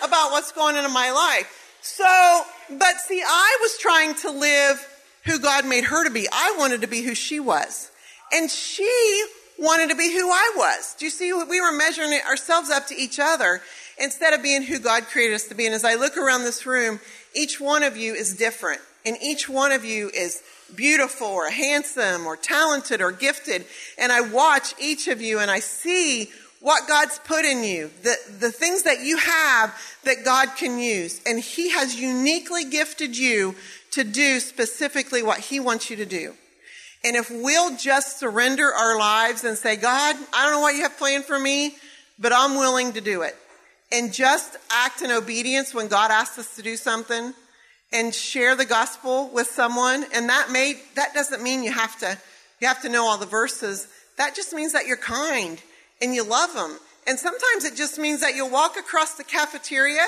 about 0.04 0.32
what's 0.32 0.52
going 0.52 0.76
on 0.78 0.86
in 0.86 0.94
my 0.94 1.12
life. 1.12 1.78
So, 1.82 2.44
but 2.78 3.00
see, 3.06 3.22
I 3.26 3.58
was 3.62 3.78
trying 3.78 4.16
to 4.16 4.32
live 4.32 4.86
who 5.26 5.40
God 5.40 5.66
made 5.66 5.86
her 5.86 6.04
to 6.06 6.10
be. 6.10 6.28
I 6.32 6.56
wanted 6.58 6.82
to 6.82 6.88
be 6.88 7.02
who 7.02 7.16
she 7.16 7.40
was. 7.40 7.92
And 8.32 8.50
she 8.50 9.26
wanted 9.60 9.90
to 9.90 9.96
be 9.96 10.12
who 10.12 10.30
I 10.30 10.54
was. 10.56 10.96
Do 10.98 11.06
you 11.06 11.12
see? 11.12 11.34
We 11.34 11.62
were 11.62 11.72
measuring 11.72 12.14
ourselves 12.28 12.70
up 12.70 12.88
to 12.88 12.96
each 12.96 13.20
other 13.20 13.62
instead 14.00 14.34
of 14.34 14.44
being 14.44 14.64
who 14.64 14.80
God 14.80 15.04
created 15.04 15.36
us 15.36 15.48
to 15.48 15.56
be. 15.56 15.66
And 15.66 15.76
as 15.76 15.84
I 15.84 15.96
look 15.96 16.18
around 16.18 16.44
this 16.44 16.66
room, 16.66 17.00
each 17.34 17.60
one 17.60 17.84
of 17.84 17.98
you 17.98 18.14
is 18.14 18.36
different. 18.36 18.82
And 19.06 19.18
each 19.22 19.48
one 19.50 19.72
of 19.72 19.86
you 19.86 20.10
is 20.14 20.42
beautiful 20.76 21.28
or 21.28 21.50
handsome 21.50 22.26
or 22.26 22.36
talented 22.36 23.02
or 23.02 23.12
gifted. 23.12 23.66
And 23.98 24.12
I 24.12 24.22
watch 24.22 24.74
each 24.80 25.08
of 25.08 25.22
you 25.22 25.40
and 25.40 25.50
I 25.50 25.60
see 25.60 26.30
what 26.60 26.88
God's 26.88 27.20
put 27.20 27.46
in 27.46 27.64
you, 27.64 27.92
the, 28.02 28.16
the 28.40 28.52
things 28.52 28.84
that 28.84 29.02
you 29.02 29.18
have 29.18 29.80
that 30.04 30.26
God 30.26 30.50
can 30.58 30.80
use. 30.80 31.22
And 31.26 31.40
He 31.40 31.70
has 31.70 32.00
uniquely 32.00 32.66
gifted 32.66 33.18
you 33.18 33.56
to 33.92 34.04
do 34.04 34.40
specifically 34.40 35.24
what 35.24 35.40
He 35.40 35.60
wants 35.60 35.90
you 35.90 35.98
to 35.98 36.06
do. 36.06 36.34
And 37.04 37.16
if 37.16 37.30
we'll 37.30 37.78
just 37.78 38.20
surrender 38.20 38.74
our 38.74 38.98
lives 38.98 39.44
and 39.44 39.58
say, 39.58 39.76
God, 39.76 40.16
I 40.34 40.44
don't 40.44 40.54
know 40.54 40.62
what 40.62 40.76
you 40.76 40.82
have 40.82 40.98
planned 40.98 41.26
for 41.26 41.40
me, 41.40 41.76
but 42.18 42.34
I'm 42.34 42.56
willing 42.56 42.94
to 42.94 43.02
do 43.02 43.22
it. 43.22 43.36
And 43.92 44.12
just 44.12 44.58
act 44.70 45.02
in 45.02 45.12
obedience 45.12 45.74
when 45.74 45.88
God 45.88 46.12
asks 46.12 46.40
us 46.40 46.56
to 46.56 46.62
do 46.62 46.76
something 46.76 47.34
and 47.92 48.14
share 48.14 48.56
the 48.56 48.66
gospel 48.66 49.30
with 49.34 49.48
someone. 49.48 50.06
And 50.14 50.30
that 50.30 50.52
may, 50.52 50.76
that 50.96 51.14
doesn't 51.14 51.42
mean 51.42 51.64
you 51.64 51.72
have 51.72 51.98
to, 52.00 52.18
you 52.60 52.68
have 52.68 52.82
to 52.82 52.90
know 52.90 53.06
all 53.06 53.18
the 53.18 53.26
verses. 53.26 53.88
That 54.18 54.36
just 54.36 54.54
means 54.54 54.74
that 54.74 54.88
you're 54.88 54.98
kind 54.98 55.62
and 56.02 56.14
you 56.14 56.24
love 56.24 56.54
them. 56.54 56.78
And 57.06 57.18
sometimes 57.18 57.64
it 57.64 57.76
just 57.76 57.98
means 57.98 58.22
that 58.22 58.36
you'll 58.36 58.50
walk 58.50 58.78
across 58.78 59.14
the 59.16 59.24
cafeteria 59.24 60.06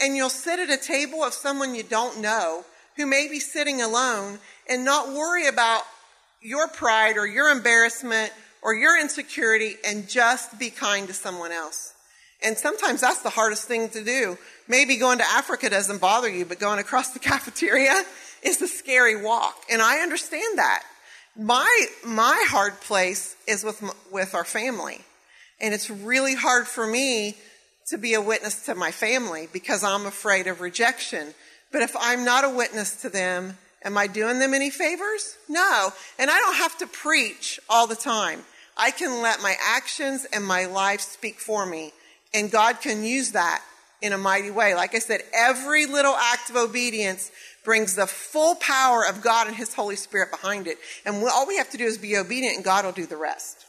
and 0.00 0.16
you'll 0.16 0.30
sit 0.30 0.58
at 0.58 0.70
a 0.70 0.82
table 0.82 1.22
of 1.22 1.32
someone 1.32 1.74
you 1.74 1.82
don't 1.82 2.20
know 2.20 2.64
who 2.96 3.06
may 3.06 3.28
be 3.28 3.38
sitting 3.38 3.80
alone 3.80 4.38
and 4.68 4.84
not 4.84 5.08
worry 5.08 5.46
about 5.46 5.82
your 6.42 6.68
pride 6.68 7.16
or 7.16 7.26
your 7.26 7.50
embarrassment 7.50 8.32
or 8.62 8.74
your 8.74 9.00
insecurity 9.00 9.76
and 9.86 10.08
just 10.08 10.58
be 10.58 10.70
kind 10.70 11.06
to 11.06 11.14
someone 11.14 11.52
else. 11.52 11.94
And 12.42 12.56
sometimes 12.56 13.02
that's 13.02 13.22
the 13.22 13.30
hardest 13.30 13.64
thing 13.64 13.88
to 13.90 14.02
do. 14.02 14.38
Maybe 14.66 14.96
going 14.96 15.18
to 15.18 15.24
Africa 15.24 15.68
doesn't 15.68 16.00
bother 16.00 16.28
you, 16.28 16.44
but 16.44 16.58
going 16.58 16.78
across 16.78 17.10
the 17.10 17.18
cafeteria 17.30 18.02
is 18.42 18.62
a 18.62 18.68
scary 18.68 19.20
walk. 19.20 19.56
And 19.70 19.82
I 19.82 19.98
understand 19.98 20.58
that. 20.58 20.82
My, 21.36 21.86
my 22.04 22.44
hard 22.48 22.80
place 22.80 23.36
is 23.46 23.62
with, 23.62 23.82
with 24.10 24.34
our 24.34 24.44
family. 24.44 25.00
And 25.60 25.74
it's 25.74 25.90
really 25.90 26.34
hard 26.34 26.66
for 26.66 26.86
me 26.86 27.36
to 27.88 27.98
be 27.98 28.14
a 28.14 28.20
witness 28.20 28.66
to 28.66 28.74
my 28.74 28.90
family 28.90 29.48
because 29.52 29.84
I'm 29.84 30.06
afraid 30.06 30.46
of 30.46 30.60
rejection. 30.60 31.34
But 31.72 31.82
if 31.82 31.94
I'm 31.98 32.24
not 32.24 32.44
a 32.44 32.50
witness 32.50 33.02
to 33.02 33.10
them, 33.10 33.58
am 33.84 33.96
I 33.98 34.06
doing 34.06 34.38
them 34.38 34.54
any 34.54 34.70
favors? 34.70 35.36
No. 35.48 35.92
And 36.18 36.30
I 36.30 36.38
don't 36.38 36.56
have 36.56 36.78
to 36.78 36.86
preach 36.86 37.60
all 37.68 37.86
the 37.86 37.96
time. 37.96 38.40
I 38.76 38.90
can 38.90 39.22
let 39.22 39.42
my 39.42 39.56
actions 39.62 40.26
and 40.32 40.44
my 40.44 40.66
life 40.66 41.00
speak 41.00 41.38
for 41.38 41.66
me. 41.66 41.92
And 42.32 42.50
God 42.50 42.80
can 42.80 43.04
use 43.04 43.32
that 43.32 43.62
in 44.02 44.12
a 44.12 44.18
mighty 44.18 44.50
way. 44.50 44.74
Like 44.74 44.94
I 44.94 44.98
said, 44.98 45.22
every 45.34 45.86
little 45.86 46.14
act 46.14 46.50
of 46.50 46.56
obedience 46.56 47.30
brings 47.64 47.96
the 47.96 48.06
full 48.06 48.54
power 48.54 49.04
of 49.06 49.20
God 49.22 49.46
and 49.46 49.56
His 49.56 49.74
Holy 49.74 49.96
Spirit 49.96 50.30
behind 50.30 50.66
it. 50.66 50.78
And 51.04 51.22
all 51.24 51.46
we 51.46 51.56
have 51.56 51.70
to 51.70 51.76
do 51.76 51.84
is 51.84 51.98
be 51.98 52.16
obedient 52.16 52.56
and 52.56 52.64
God 52.64 52.84
will 52.84 52.92
do 52.92 53.06
the 53.06 53.16
rest. 53.16 53.66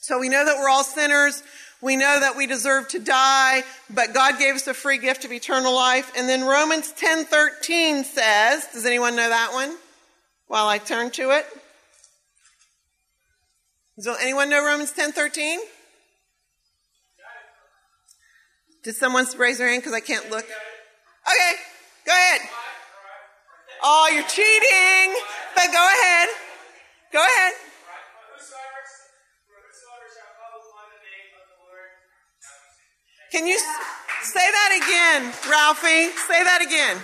So 0.00 0.18
we 0.18 0.28
know 0.28 0.44
that 0.44 0.56
we're 0.58 0.68
all 0.68 0.84
sinners. 0.84 1.42
We 1.82 1.96
know 1.96 2.20
that 2.20 2.36
we 2.36 2.46
deserve 2.46 2.88
to 2.88 2.98
die, 2.98 3.64
but 3.88 4.12
God 4.12 4.38
gave 4.38 4.54
us 4.54 4.66
a 4.66 4.74
free 4.74 4.98
gift 4.98 5.24
of 5.24 5.32
eternal 5.32 5.74
life. 5.74 6.12
And 6.16 6.28
then 6.28 6.44
Romans 6.44 6.92
10:13 6.92 8.04
says, 8.04 8.66
does 8.72 8.84
anyone 8.84 9.16
know 9.16 9.28
that 9.28 9.52
one? 9.52 9.74
While 10.46 10.68
I 10.68 10.78
turn 10.78 11.10
to 11.12 11.30
it. 11.30 11.46
Does 13.96 14.08
anyone 14.20 14.50
know 14.50 14.64
Romans 14.64 14.92
10:13? 14.92 15.56
Did 18.82 18.96
someone 18.96 19.26
raise 19.36 19.58
their 19.58 19.68
hand 19.68 19.82
because 19.82 19.92
I 19.92 20.00
can't 20.00 20.30
look? 20.30 20.44
Okay, 20.44 21.52
go 22.06 22.12
ahead. 22.12 22.40
Oh, 23.82 24.08
you're 24.12 24.24
cheating. 24.24 25.20
But 25.54 25.66
go 25.72 25.84
ahead. 25.84 26.28
Go 27.12 27.18
ahead. 27.20 27.52
Can 33.30 33.46
you 33.46 33.58
say 34.22 34.40
that 34.40 34.80
again, 34.82 35.32
Ralphie? 35.48 36.10
Say 36.26 36.42
that 36.42 36.62
again. 36.62 36.96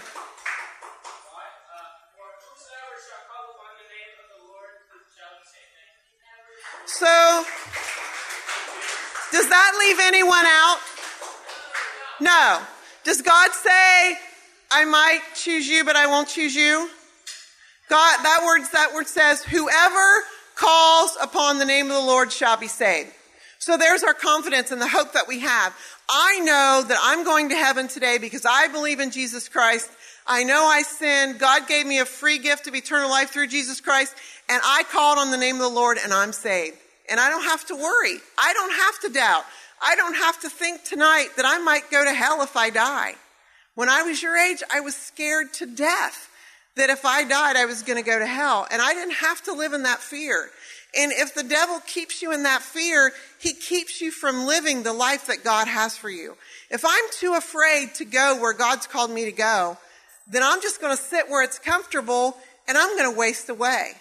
So, 6.87 7.45
does 9.31 9.49
that 9.49 9.77
leave 9.79 9.99
anyone 10.01 10.47
out? 10.47 10.79
No. 12.21 12.63
Does 13.05 13.23
God 13.23 13.53
say, 13.53 14.17
I 14.71 14.85
might 14.85 15.21
choose 15.35 15.69
you, 15.69 15.85
but 15.85 15.97
I 15.97 16.07
won't 16.07 16.29
choose 16.29 16.55
you? 16.55 16.89
God, 17.89 18.19
that 18.25 18.43
word, 18.45 18.63
that 18.73 18.95
word 18.95 19.07
says, 19.07 19.43
whoever 19.45 20.25
calls 20.57 21.17
upon 21.23 21.59
the 21.59 21.65
name 21.65 21.87
of 21.87 21.93
the 21.93 22.01
Lord 22.01 22.33
shall 22.33 22.57
be 22.57 22.67
saved. 22.67 23.11
So 23.59 23.77
there's 23.77 24.03
our 24.03 24.15
confidence 24.15 24.71
and 24.71 24.81
the 24.81 24.89
hope 24.89 25.13
that 25.13 25.29
we 25.29 25.41
have. 25.41 25.77
I 26.09 26.41
know 26.41 26.85
that 26.87 26.99
I'm 27.03 27.25
going 27.25 27.49
to 27.51 27.57
heaven 27.57 27.89
today 27.89 28.19
because 28.19 28.45
I 28.45 28.69
believe 28.69 29.01
in 29.01 29.11
Jesus 29.11 29.49
Christ. 29.49 29.91
I 30.27 30.45
know 30.45 30.65
I 30.65 30.83
sinned. 30.83 31.39
God 31.39 31.69
gave 31.69 31.87
me 31.87 32.01
a 32.01 32.05
free 32.05 32.39
gift 32.39 32.67
of 32.67 32.75
eternal 32.75 33.09
life 33.09 33.31
through 33.31 33.49
Jesus 33.49 33.81
Christ. 33.81 34.15
And 34.49 34.61
I 34.65 34.85
called 34.85 35.19
on 35.19 35.31
the 35.31 35.37
name 35.37 35.57
of 35.57 35.63
the 35.63 35.69
Lord 35.69 35.99
and 36.03 36.13
I'm 36.13 36.33
saved. 36.33 36.77
And 37.09 37.21
I 37.21 37.29
don't 37.29 37.45
have 37.45 37.65
to 37.67 37.77
worry. 37.77 38.19
I 38.39 38.53
don't 38.53 38.73
have 38.73 39.01
to 39.01 39.09
doubt. 39.11 39.45
I 39.83 39.95
don't 39.97 40.15
have 40.15 40.41
to 40.41 40.49
think 40.49 40.85
tonight 40.85 41.29
that 41.37 41.45
I 41.45 41.59
might 41.59 41.91
go 41.91 42.05
to 42.05 42.13
hell 42.13 42.43
if 42.43 42.57
I 42.57 42.71
die. 42.71 43.15
When 43.75 43.89
I 43.89 44.03
was 44.03 44.23
your 44.23 44.37
age, 44.37 44.63
I 44.73 44.81
was 44.81 44.97
scared 44.97 45.53
to 45.55 45.67
death 45.67 46.31
that 46.77 46.91
if 46.91 47.05
I 47.05 47.25
died, 47.25 47.57
I 47.57 47.65
was 47.65 47.83
going 47.83 48.03
to 48.03 48.09
go 48.09 48.19
to 48.19 48.27
hell. 48.27 48.67
And 48.71 48.81
I 48.81 48.95
didn't 48.95 49.15
have 49.15 49.43
to 49.45 49.53
live 49.53 49.73
in 49.73 49.83
that 49.85 50.01
fear. 50.01 50.51
And 50.99 51.13
if 51.13 51.35
the 51.35 51.43
devil 51.43 51.81
keeps 51.87 52.23
you 52.23 52.33
in 52.33 52.45
that 52.45 52.63
fear, 52.63 53.13
he 53.39 53.53
keeps 53.53 54.01
you 54.01 54.11
from 54.11 54.47
living 54.47 54.83
the 54.83 54.93
life 54.93 55.27
that 55.27 55.45
God 55.45 55.69
has 55.69 55.97
for 55.97 56.09
you. 56.09 56.37
If 56.71 56.85
I'm 56.85 57.05
too 57.13 57.35
afraid 57.35 57.95
to 57.97 58.05
go 58.05 58.39
where 58.41 58.55
God's 58.55 58.87
called 58.87 59.11
me 59.11 59.27
to 59.27 59.33
go, 59.33 59.77
then 60.27 60.43
I'm 60.43 60.61
just 60.63 60.81
going 60.81 60.97
to 60.97 61.03
sit 61.03 61.29
where 61.29 61.43
it's 61.43 61.59
comfortable 61.59 62.37
and 62.67 62.77
I'm 62.77 62.97
going 62.97 63.13
to 63.13 63.19
waste 63.19 63.49
away. 63.49 63.93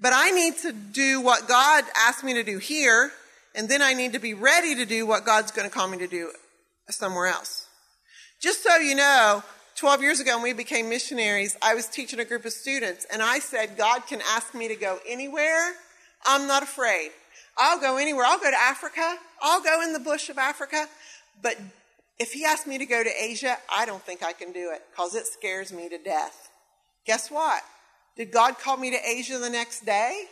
But 0.00 0.12
I 0.14 0.30
need 0.30 0.58
to 0.58 0.72
do 0.72 1.20
what 1.20 1.48
God 1.48 1.84
asked 1.96 2.22
me 2.22 2.34
to 2.34 2.44
do 2.44 2.58
here, 2.58 3.10
and 3.58 3.68
then 3.68 3.82
I 3.82 3.92
need 3.92 4.12
to 4.12 4.20
be 4.20 4.34
ready 4.34 4.76
to 4.76 4.86
do 4.86 5.04
what 5.04 5.26
God's 5.26 5.50
going 5.50 5.68
to 5.68 5.74
call 5.74 5.88
me 5.88 5.98
to 5.98 6.06
do 6.06 6.30
somewhere 6.90 7.26
else. 7.26 7.66
Just 8.40 8.62
so 8.62 8.76
you 8.76 8.94
know, 8.94 9.42
12 9.74 10.00
years 10.00 10.20
ago 10.20 10.36
when 10.36 10.44
we 10.44 10.52
became 10.52 10.88
missionaries, 10.88 11.56
I 11.60 11.74
was 11.74 11.88
teaching 11.88 12.20
a 12.20 12.24
group 12.24 12.44
of 12.44 12.52
students 12.52 13.04
and 13.12 13.20
I 13.20 13.40
said, 13.40 13.76
God 13.76 14.06
can 14.06 14.22
ask 14.28 14.54
me 14.54 14.68
to 14.68 14.76
go 14.76 15.00
anywhere. 15.08 15.72
I'm 16.24 16.46
not 16.46 16.62
afraid. 16.62 17.10
I'll 17.58 17.80
go 17.80 17.96
anywhere. 17.96 18.24
I'll 18.26 18.38
go 18.38 18.48
to 18.48 18.56
Africa. 18.56 19.16
I'll 19.42 19.60
go 19.60 19.82
in 19.82 19.92
the 19.92 19.98
bush 19.98 20.28
of 20.28 20.38
Africa. 20.38 20.86
But 21.42 21.56
if 22.20 22.30
he 22.30 22.44
asked 22.44 22.68
me 22.68 22.78
to 22.78 22.86
go 22.86 23.02
to 23.02 23.10
Asia, 23.20 23.56
I 23.76 23.86
don't 23.86 24.02
think 24.04 24.22
I 24.22 24.34
can 24.34 24.52
do 24.52 24.70
it 24.72 24.82
because 24.92 25.16
it 25.16 25.26
scares 25.26 25.72
me 25.72 25.88
to 25.88 25.98
death. 25.98 26.48
Guess 27.06 27.28
what? 27.28 27.62
Did 28.16 28.30
God 28.30 28.56
call 28.60 28.76
me 28.76 28.92
to 28.92 28.98
Asia 29.04 29.36
the 29.38 29.50
next 29.50 29.84
day? 29.84 30.26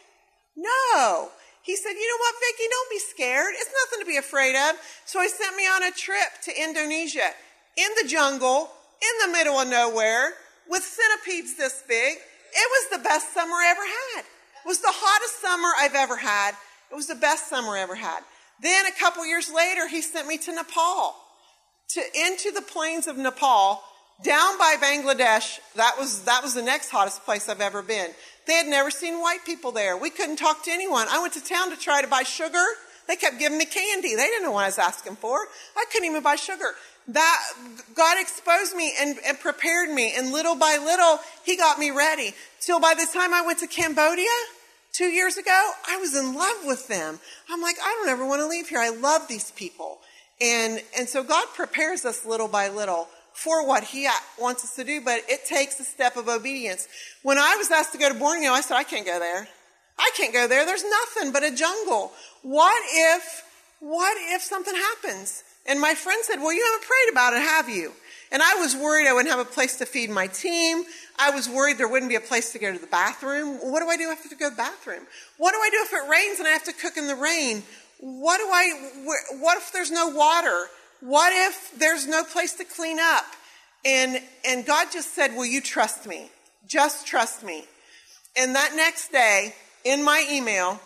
No. 0.56 1.30
He 1.66 1.74
said, 1.74 1.90
you 1.90 2.07
know 2.07 2.20
what, 2.20 2.35
Vicki, 2.38 2.64
don't 2.70 2.90
be 2.90 2.98
scared. 3.00 3.55
It's 3.59 3.74
nothing 3.85 4.07
to 4.07 4.07
be 4.07 4.18
afraid 4.18 4.55
of. 4.55 4.76
So 5.05 5.20
he 5.20 5.29
sent 5.29 5.57
me 5.57 5.64
on 5.66 5.83
a 5.83 5.90
trip 5.90 6.31
to 6.44 6.62
Indonesia 6.62 7.26
in 7.76 7.88
the 8.00 8.09
jungle 8.09 8.70
in 9.02 9.26
the 9.26 9.37
middle 9.37 9.59
of 9.59 9.68
nowhere 9.68 10.35
with 10.70 10.85
centipedes 10.85 11.57
this 11.57 11.83
big. 11.88 12.14
It 12.14 12.70
was 12.70 12.98
the 12.98 13.02
best 13.02 13.35
summer 13.35 13.52
I 13.52 13.66
ever 13.70 13.83
had. 13.83 14.24
It 14.64 14.68
was 14.68 14.81
the 14.81 14.92
hottest 14.92 15.42
summer 15.42 15.68
I've 15.81 15.96
ever 15.96 16.16
had. 16.16 16.55
It 16.90 16.94
was 16.94 17.09
the 17.09 17.16
best 17.16 17.48
summer 17.48 17.72
I 17.72 17.81
ever 17.81 17.96
had. 17.96 18.20
Then 18.62 18.87
a 18.87 18.92
couple 18.92 19.26
years 19.26 19.50
later, 19.52 19.88
he 19.88 20.02
sent 20.02 20.29
me 20.29 20.38
to 20.38 20.52
Nepal, 20.55 21.16
to 21.90 22.00
into 22.14 22.52
the 22.52 22.62
plains 22.62 23.09
of 23.09 23.18
Nepal, 23.18 23.83
down 24.22 24.57
by 24.57 24.76
Bangladesh. 24.81 25.59
That 25.74 25.96
was 25.98 26.22
that 26.22 26.42
was 26.42 26.55
the 26.55 26.62
next 26.62 26.90
hottest 26.90 27.24
place 27.24 27.48
I've 27.48 27.61
ever 27.61 27.83
been. 27.83 28.11
They 28.46 28.54
had 28.54 28.66
never 28.66 28.90
seen 28.90 29.20
white 29.20 29.44
people 29.44 29.72
there. 29.72 29.96
We 29.96 30.11
couldn't 30.11 30.37
talk 30.37 30.64
to 30.64 30.70
anyone. 30.70 31.06
I 31.11 31.20
went 31.20 31.35
to 31.35 31.44
town 31.44 31.70
to 31.70 31.76
try 31.76 32.00
to 32.00 32.09
buy 32.09 32.22
sugar. 32.22 32.64
They 33.09 33.16
kept 33.16 33.38
giving 33.38 33.59
me 33.59 33.66
candy. 33.66 34.14
They 34.14 34.22
didn't 34.22 34.44
know 34.44 34.52
what 34.52 34.64
I 34.64 34.68
was 34.68 34.78
asking 34.78 35.16
for. 35.16 35.38
I 35.76 35.85
couldn't 35.92 36.09
even 36.09 36.22
buy 36.22 36.37
sugar. 36.37 36.74
That 37.09 37.52
God 37.94 38.20
exposed 38.20 38.74
me 38.74 38.92
and, 39.00 39.16
and 39.24 39.38
prepared 39.38 39.90
me, 39.90 40.12
and 40.16 40.32
little 40.32 40.56
by 40.56 40.78
little, 40.82 41.20
He 41.44 41.56
got 41.56 41.78
me 41.78 41.90
ready. 41.90 42.35
Till 42.61 42.80
by 42.80 42.94
the 42.94 43.06
time 43.12 43.32
I 43.32 43.42
went 43.42 43.61
to 43.61 43.68
Cambodia, 43.68 44.26
two 44.92 45.06
years 45.06 45.37
ago, 45.37 45.70
I 45.88 45.98
was 45.98 46.16
in 46.16 46.35
love 46.35 46.56
with 46.64 46.88
them. 46.88 47.20
I'm 47.48 47.62
like, 47.62 47.76
I 47.80 47.96
don't 47.98 48.09
ever 48.09 48.26
want 48.26 48.40
to 48.40 48.46
leave 48.48 48.68
here. 48.68 48.80
I 48.80 48.90
love 48.90 49.28
these 49.28 49.52
people. 49.52 49.98
And, 50.40 50.82
and 50.98 51.09
so 51.09 51.22
God 51.22 51.46
prepares 51.54 52.04
us 52.04 52.26
little 52.26 52.48
by 52.48 52.68
little 52.68 53.09
for 53.37 53.66
what 53.66 53.85
He 53.85 54.09
wants 54.40 54.64
us 54.64 54.75
to 54.77 54.85
do, 54.85 55.01
but 55.03 55.20
it 55.29 55.44
takes 55.44 55.79
a 55.79 55.85
step 55.85 56.16
of 56.16 56.27
obedience. 56.27 56.88
When 57.22 57.37
I 57.37 57.57
was 57.57 57.70
asked 57.70 57.92
to 57.92 57.99
go 57.99 58.09
to 58.09 58.18
Borneo, 58.18 58.51
I 58.51 58.62
said, 58.62 58.77
I 58.77 58.83
can't 58.83 59.05
go 59.05 59.18
there. 59.18 59.46
I 59.99 60.11
can't 60.16 60.33
go 60.33 60.49
there. 60.49 60.64
There's 60.64 60.85
nothing 60.85 61.33
but 61.33 61.44
a 61.44 61.55
jungle. 61.55 62.12
What 62.42 62.83
if, 62.92 63.44
what 63.81 64.16
if 64.35 64.40
something 64.42 64.75
happens? 64.75 65.44
And 65.66 65.81
my 65.81 65.94
friend 65.94 66.22
said, 66.25 66.37
Well, 66.37 66.53
you 66.53 66.64
haven't 66.64 66.88
prayed 66.88 67.12
about 67.12 67.35
it, 67.35 67.40
have 67.40 67.68
you? 67.68 67.92
And 68.33 68.42
I 68.42 68.55
was 68.57 68.75
worried 68.75 69.07
I 69.07 69.12
wouldn't 69.12 69.31
have 69.31 69.46
a 69.46 69.49
place 69.49 69.77
to 69.77 69.87
feed 69.87 70.11
my 70.11 70.27
team. 70.27 70.85
I 71.18 71.31
was 71.31 71.49
worried 71.49 71.79
there 71.79 71.88
wouldn't 71.88 72.09
be 72.11 72.16
a 72.16 72.20
place 72.20 72.53
to 72.53 72.59
go 72.59 72.72
to 72.72 72.79
the 72.79 72.87
bathroom. 72.87 73.59
What 73.59 73.81
do 73.81 73.88
I 73.88 73.96
do 73.96 74.11
if 74.11 74.18
I 74.18 74.22
have 74.22 74.31
to 74.31 74.37
go 74.37 74.49
to 74.49 74.57
the 74.57 74.57
bathroom? 74.57 75.07
What 75.37 75.53
do 75.53 75.59
I 75.59 75.70
do 75.70 75.79
if 75.83 75.92
it 75.92 76.11
rains 76.11 76.38
and 76.38 76.49
I 76.49 76.53
have 76.53 76.64
to 76.64 76.72
cook 76.72 76.96
in 76.96 77.07
the 77.07 77.14
rain? 77.14 77.62
What 78.01 78.38
do 78.38 78.49
I, 78.51 78.90
what 79.40 79.59
if 79.59 79.72
there's 79.72 79.92
no 79.92 80.09
water? 80.09 80.66
What 81.00 81.32
if 81.32 81.78
there's 81.78 82.06
no 82.06 82.24
place 82.24 82.54
to 82.54 82.64
clean 82.64 82.98
up? 83.00 83.24
And, 83.85 84.20
and 84.46 84.66
God 84.66 84.88
just 84.92 85.14
said, 85.14 85.35
Will 85.37 85.46
you 85.46 85.61
trust 85.61 86.06
me? 86.06 86.30
Just 86.66 87.06
trust 87.06 87.44
me. 87.44 87.64
And 88.37 88.54
that 88.54 88.72
next 88.74 89.12
day, 89.12 89.54
in 89.85 90.02
my 90.02 90.26
email, 90.30 90.80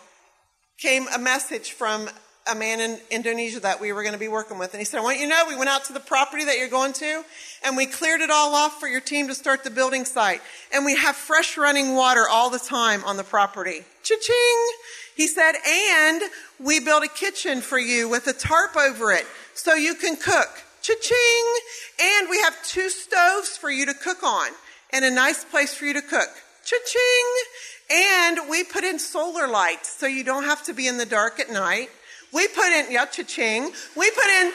came 0.77 1.07
a 1.13 1.19
message 1.19 1.71
from 1.71 2.09
a 2.51 2.55
man 2.55 2.79
in 2.79 2.99
Indonesia 3.11 3.59
that 3.59 3.79
we 3.79 3.93
were 3.93 4.01
going 4.01 4.13
to 4.13 4.19
be 4.19 4.27
working 4.27 4.57
with. 4.57 4.73
And 4.73 4.79
he 4.79 4.85
said, 4.85 4.99
I 4.99 5.03
want 5.03 5.19
you 5.19 5.25
to 5.25 5.29
know 5.29 5.45
we 5.47 5.55
went 5.55 5.69
out 5.69 5.85
to 5.85 5.93
the 5.93 5.99
property 5.99 6.43
that 6.45 6.57
you're 6.57 6.69
going 6.69 6.93
to 6.93 7.23
and 7.63 7.77
we 7.77 7.85
cleared 7.85 8.21
it 8.21 8.31
all 8.31 8.55
off 8.55 8.79
for 8.79 8.87
your 8.87 9.01
team 9.01 9.27
to 9.27 9.35
start 9.35 9.63
the 9.63 9.69
building 9.69 10.05
site. 10.05 10.41
And 10.73 10.83
we 10.83 10.95
have 10.95 11.15
fresh 11.15 11.57
running 11.57 11.93
water 11.93 12.25
all 12.29 12.49
the 12.49 12.59
time 12.59 13.03
on 13.03 13.17
the 13.17 13.23
property. 13.23 13.81
Cha-ching! 14.03 14.71
He 15.15 15.27
said, 15.27 15.53
and 15.67 16.21
we 16.59 16.79
built 16.79 17.03
a 17.03 17.07
kitchen 17.07 17.61
for 17.61 17.77
you 17.77 18.09
with 18.09 18.25
a 18.27 18.33
tarp 18.33 18.75
over 18.75 19.11
it 19.11 19.25
so 19.63 19.75
you 19.75 19.95
can 19.95 20.15
cook. 20.15 20.49
Cha-ching! 20.81 21.59
And 22.01 22.29
we 22.29 22.39
have 22.41 22.55
two 22.65 22.89
stoves 22.89 23.57
for 23.57 23.69
you 23.69 23.85
to 23.85 23.93
cook 23.93 24.23
on 24.23 24.49
and 24.91 25.05
a 25.05 25.11
nice 25.11 25.45
place 25.45 25.73
for 25.73 25.85
you 25.85 25.93
to 25.93 26.01
cook. 26.01 26.29
Cha-ching! 26.65 27.97
And 28.17 28.49
we 28.49 28.63
put 28.63 28.83
in 28.83 28.97
solar 28.97 29.47
lights 29.47 29.95
so 29.99 30.07
you 30.07 30.23
don't 30.23 30.45
have 30.45 30.63
to 30.65 30.73
be 30.73 30.87
in 30.87 30.97
the 30.97 31.05
dark 31.05 31.39
at 31.39 31.51
night. 31.51 31.89
We 32.33 32.47
put 32.47 32.71
in, 32.71 32.91
yeah, 32.91 33.05
cha-ching. 33.05 33.71
We 33.95 34.09
put 34.11 34.25
in 34.25 34.51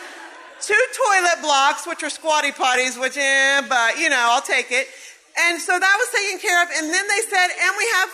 two 0.60 0.84
toilet 1.06 1.42
blocks, 1.42 1.86
which 1.86 2.02
are 2.02 2.10
squatty 2.10 2.50
potties, 2.50 3.00
which, 3.00 3.16
eh, 3.16 3.62
but, 3.68 3.98
you 3.98 4.10
know, 4.10 4.18
I'll 4.18 4.42
take 4.42 4.72
it. 4.72 4.88
And 5.38 5.60
so 5.60 5.78
that 5.78 5.96
was 5.98 6.20
taken 6.20 6.40
care 6.40 6.62
of. 6.62 6.68
And 6.74 6.92
then 6.92 7.04
they 7.06 7.20
said, 7.28 7.46
and 7.46 7.74
we 7.78 7.88
have 7.94 8.08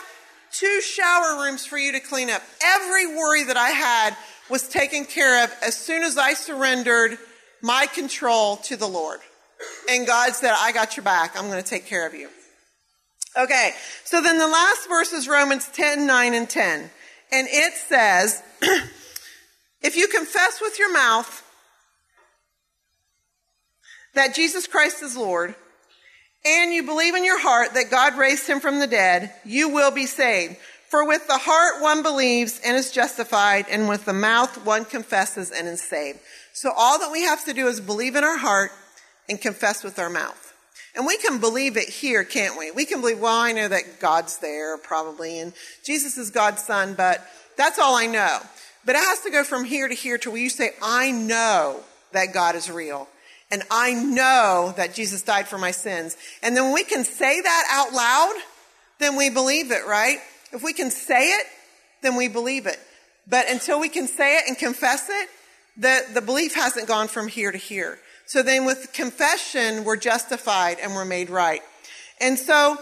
two 0.51 0.81
shower 0.81 1.41
rooms 1.41 1.65
for 1.65 1.77
you 1.77 1.93
to 1.93 1.99
clean 1.99 2.29
up. 2.29 2.43
Every 2.63 3.07
worry 3.07 3.45
that 3.45 3.57
I 3.57 3.69
had 3.69 4.15
was 4.49 4.67
taken 4.67 5.05
care 5.05 5.43
of 5.43 5.53
as 5.65 5.75
soon 5.75 6.03
as 6.03 6.17
I 6.17 6.33
surrendered 6.33 7.17
my 7.61 7.87
control 7.87 8.57
to 8.57 8.75
the 8.75 8.87
Lord. 8.87 9.19
And 9.89 10.05
God 10.05 10.33
said, 10.33 10.53
I 10.59 10.71
got 10.71 10.97
your 10.97 11.03
back. 11.03 11.37
I'm 11.37 11.47
going 11.47 11.61
to 11.63 11.69
take 11.69 11.85
care 11.85 12.05
of 12.05 12.13
you. 12.13 12.29
Okay. 13.37 13.71
So 14.03 14.21
then 14.21 14.37
the 14.37 14.47
last 14.47 14.87
verse 14.87 15.13
is 15.13 15.27
Romans 15.27 15.67
10, 15.69 16.05
9, 16.05 16.33
and 16.33 16.49
10. 16.49 16.89
And 17.31 17.47
it 17.49 17.73
says, 17.73 18.43
If 19.81 19.97
you 19.97 20.07
confess 20.07 20.61
with 20.61 20.79
your 20.79 20.93
mouth 20.93 21.41
that 24.13 24.35
Jesus 24.35 24.67
Christ 24.67 25.01
is 25.01 25.17
Lord, 25.17 25.55
and 26.45 26.73
you 26.73 26.83
believe 26.83 27.15
in 27.15 27.23
your 27.23 27.39
heart 27.39 27.73
that 27.73 27.89
God 27.89 28.17
raised 28.17 28.47
him 28.47 28.59
from 28.59 28.79
the 28.79 28.87
dead, 28.87 29.33
you 29.45 29.69
will 29.69 29.91
be 29.91 30.05
saved. 30.05 30.57
For 30.93 31.07
with 31.07 31.25
the 31.25 31.39
heart 31.39 31.81
one 31.81 32.03
believes 32.03 32.61
and 32.63 32.77
is 32.77 32.91
justified, 32.91 33.65
and 33.67 33.89
with 33.89 34.05
the 34.05 34.13
mouth 34.13 34.63
one 34.63 34.85
confesses 34.85 35.49
and 35.49 35.67
is 35.67 35.81
saved. 35.81 36.19
So 36.53 36.71
all 36.71 36.99
that 36.99 37.11
we 37.11 37.23
have 37.23 37.43
to 37.45 37.53
do 37.55 37.65
is 37.65 37.81
believe 37.81 38.15
in 38.15 38.23
our 38.23 38.37
heart 38.37 38.69
and 39.27 39.41
confess 39.41 39.83
with 39.83 39.97
our 39.97 40.11
mouth. 40.11 40.53
And 40.93 41.07
we 41.07 41.17
can 41.17 41.39
believe 41.39 41.77
it 41.77 41.89
here, 41.89 42.23
can't 42.23 42.59
we? 42.59 42.69
We 42.69 42.85
can 42.85 43.01
believe, 43.01 43.19
well, 43.19 43.39
I 43.39 43.53
know 43.53 43.67
that 43.67 43.99
God's 43.99 44.37
there, 44.37 44.77
probably, 44.77 45.39
and 45.39 45.53
Jesus 45.83 46.19
is 46.19 46.29
God's 46.29 46.63
son, 46.63 46.93
but 46.93 47.25
that's 47.57 47.79
all 47.79 47.95
I 47.95 48.05
know. 48.05 48.37
But 48.85 48.93
it 48.93 48.99
has 48.99 49.21
to 49.21 49.31
go 49.31 49.43
from 49.43 49.65
here 49.65 49.87
to 49.87 49.95
here 49.95 50.19
to 50.19 50.29
where 50.29 50.41
you 50.41 50.49
say, 50.51 50.73
I 50.79 51.09
know 51.09 51.79
that 52.11 52.35
God 52.35 52.53
is 52.53 52.69
real. 52.69 53.07
And 53.49 53.63
I 53.71 53.95
know 53.95 54.75
that 54.77 54.93
Jesus 54.93 55.23
died 55.23 55.47
for 55.47 55.57
my 55.57 55.71
sins. 55.71 56.17
And 56.43 56.55
then 56.55 56.65
when 56.65 56.73
we 56.73 56.83
can 56.83 57.03
say 57.03 57.41
that 57.41 57.67
out 57.71 57.93
loud, 57.93 58.35
then 58.99 59.15
we 59.15 59.31
believe 59.31 59.71
it, 59.71 59.87
right? 59.87 60.19
If 60.53 60.63
we 60.63 60.73
can 60.73 60.91
say 60.91 61.29
it, 61.29 61.47
then 62.01 62.15
we 62.15 62.27
believe 62.27 62.65
it. 62.65 62.79
But 63.27 63.49
until 63.49 63.79
we 63.79 63.89
can 63.89 64.07
say 64.07 64.37
it 64.37 64.43
and 64.47 64.57
confess 64.57 65.09
it, 65.09 65.29
the, 65.77 66.05
the 66.13 66.21
belief 66.21 66.53
hasn't 66.53 66.87
gone 66.87 67.07
from 67.07 67.27
here 67.27 67.51
to 67.51 67.57
here. 67.57 67.99
So 68.25 68.43
then 68.43 68.65
with 68.65 68.93
confession, 68.93 69.83
we're 69.83 69.97
justified 69.97 70.77
and 70.81 70.93
we're 70.93 71.05
made 71.05 71.29
right. 71.29 71.61
And 72.21 72.37
so 72.37 72.77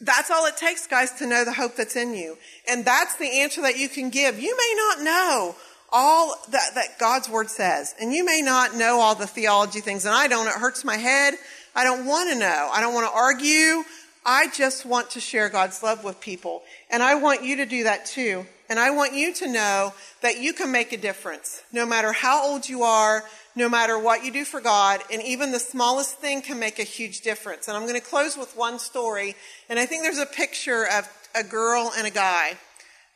that's 0.00 0.30
all 0.30 0.46
it 0.46 0.56
takes, 0.56 0.86
guys, 0.86 1.12
to 1.14 1.26
know 1.26 1.44
the 1.44 1.52
hope 1.52 1.76
that's 1.76 1.96
in 1.96 2.14
you. 2.14 2.36
And 2.68 2.84
that's 2.84 3.16
the 3.16 3.40
answer 3.40 3.62
that 3.62 3.78
you 3.78 3.88
can 3.88 4.10
give. 4.10 4.38
You 4.38 4.56
may 4.56 4.74
not 4.76 5.04
know 5.04 5.56
all 5.92 6.36
that, 6.50 6.74
that 6.74 6.98
God's 6.98 7.28
word 7.28 7.50
says, 7.50 7.94
and 8.00 8.12
you 8.12 8.24
may 8.24 8.42
not 8.42 8.76
know 8.76 9.00
all 9.00 9.14
the 9.14 9.26
theology 9.26 9.80
things, 9.80 10.04
and 10.04 10.14
I 10.14 10.28
don't. 10.28 10.46
It 10.46 10.54
hurts 10.54 10.84
my 10.84 10.96
head. 10.96 11.34
I 11.74 11.84
don't 11.84 12.06
want 12.06 12.30
to 12.30 12.38
know. 12.38 12.70
I 12.72 12.80
don't 12.80 12.94
want 12.94 13.06
to 13.06 13.16
argue. 13.16 13.82
I 14.24 14.48
just 14.48 14.84
want 14.84 15.10
to 15.10 15.20
share 15.20 15.48
God's 15.48 15.82
love 15.82 16.04
with 16.04 16.20
people. 16.20 16.62
And 16.90 17.02
I 17.02 17.14
want 17.14 17.42
you 17.42 17.56
to 17.56 17.66
do 17.66 17.84
that 17.84 18.06
too. 18.06 18.46
And 18.68 18.78
I 18.78 18.90
want 18.90 19.14
you 19.14 19.34
to 19.34 19.50
know 19.50 19.94
that 20.20 20.38
you 20.38 20.52
can 20.52 20.70
make 20.70 20.92
a 20.92 20.96
difference 20.96 21.62
no 21.72 21.84
matter 21.84 22.12
how 22.12 22.48
old 22.48 22.68
you 22.68 22.82
are, 22.82 23.24
no 23.56 23.68
matter 23.68 23.98
what 23.98 24.24
you 24.24 24.30
do 24.30 24.44
for 24.44 24.60
God, 24.60 25.00
and 25.12 25.20
even 25.22 25.50
the 25.50 25.58
smallest 25.58 26.16
thing 26.18 26.40
can 26.40 26.60
make 26.60 26.78
a 26.78 26.84
huge 26.84 27.22
difference. 27.22 27.66
And 27.66 27.76
I'm 27.76 27.82
going 27.82 28.00
to 28.00 28.06
close 28.06 28.36
with 28.36 28.56
one 28.56 28.78
story, 28.78 29.34
and 29.68 29.78
I 29.78 29.86
think 29.86 30.04
there's 30.04 30.18
a 30.18 30.26
picture 30.26 30.86
of 30.86 31.08
a 31.34 31.42
girl 31.42 31.92
and 31.96 32.06
a 32.06 32.10
guy. 32.10 32.52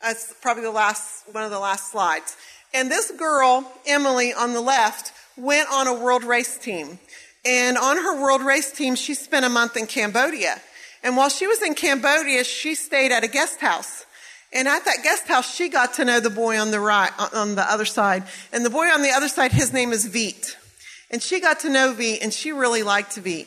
That's 0.03 0.35
probably 0.43 0.65
the 0.65 0.73
last 0.73 1.25
one 1.33 1.45
of 1.45 1.53
the 1.53 1.61
last 1.61 1.93
slides. 1.93 2.37
And 2.73 2.91
this 2.91 3.13
girl, 3.13 3.71
Emily, 3.87 4.35
on 4.35 4.55
the 4.55 4.61
left, 4.61 5.13
went 5.37 5.69
on 5.73 5.87
a 5.87 5.95
world 5.95 6.25
race 6.25 6.59
team. 6.59 6.99
And 7.45 7.79
on 7.79 7.97
her 7.97 8.21
world 8.21 8.43
race 8.43 8.73
team, 8.73 8.97
she 8.97 9.15
spent 9.15 9.45
a 9.45 9.49
month 9.49 9.77
in 9.77 9.87
Cambodia. 9.87 10.61
And 11.05 11.17
while 11.17 11.29
she 11.29 11.47
was 11.47 11.63
in 11.63 11.75
Cambodia, 11.75 12.43
she 12.43 12.75
stayed 12.75 13.13
at 13.13 13.23
a 13.23 13.29
guest 13.29 13.61
house. 13.61 14.07
And 14.53 14.67
at 14.67 14.85
that 14.87 15.03
guest 15.03 15.29
house, 15.29 15.55
she 15.55 15.69
got 15.69 15.95
to 15.95 16.05
know 16.05 16.19
the 16.19 16.31
boy 16.31 16.59
on 16.59 16.71
the 16.71 16.81
right, 16.81 17.13
on 17.35 17.57
the 17.57 17.71
other 17.71 17.85
side. 17.85 18.25
And 18.53 18.65
the 18.65 18.71
boy 18.71 18.87
on 18.87 19.03
the 19.03 19.11
other 19.11 19.29
side, 19.29 19.53
his 19.53 19.73
name 19.73 19.93
is 19.93 20.09
Veet. 20.09 20.57
And 21.11 21.23
she 21.23 21.41
got 21.41 21.61
to 21.61 21.69
know 21.69 21.93
Veet, 21.93 22.23
and 22.23 22.33
she 22.33 22.53
really 22.53 22.83
liked 22.83 23.17
Veet. 23.17 23.47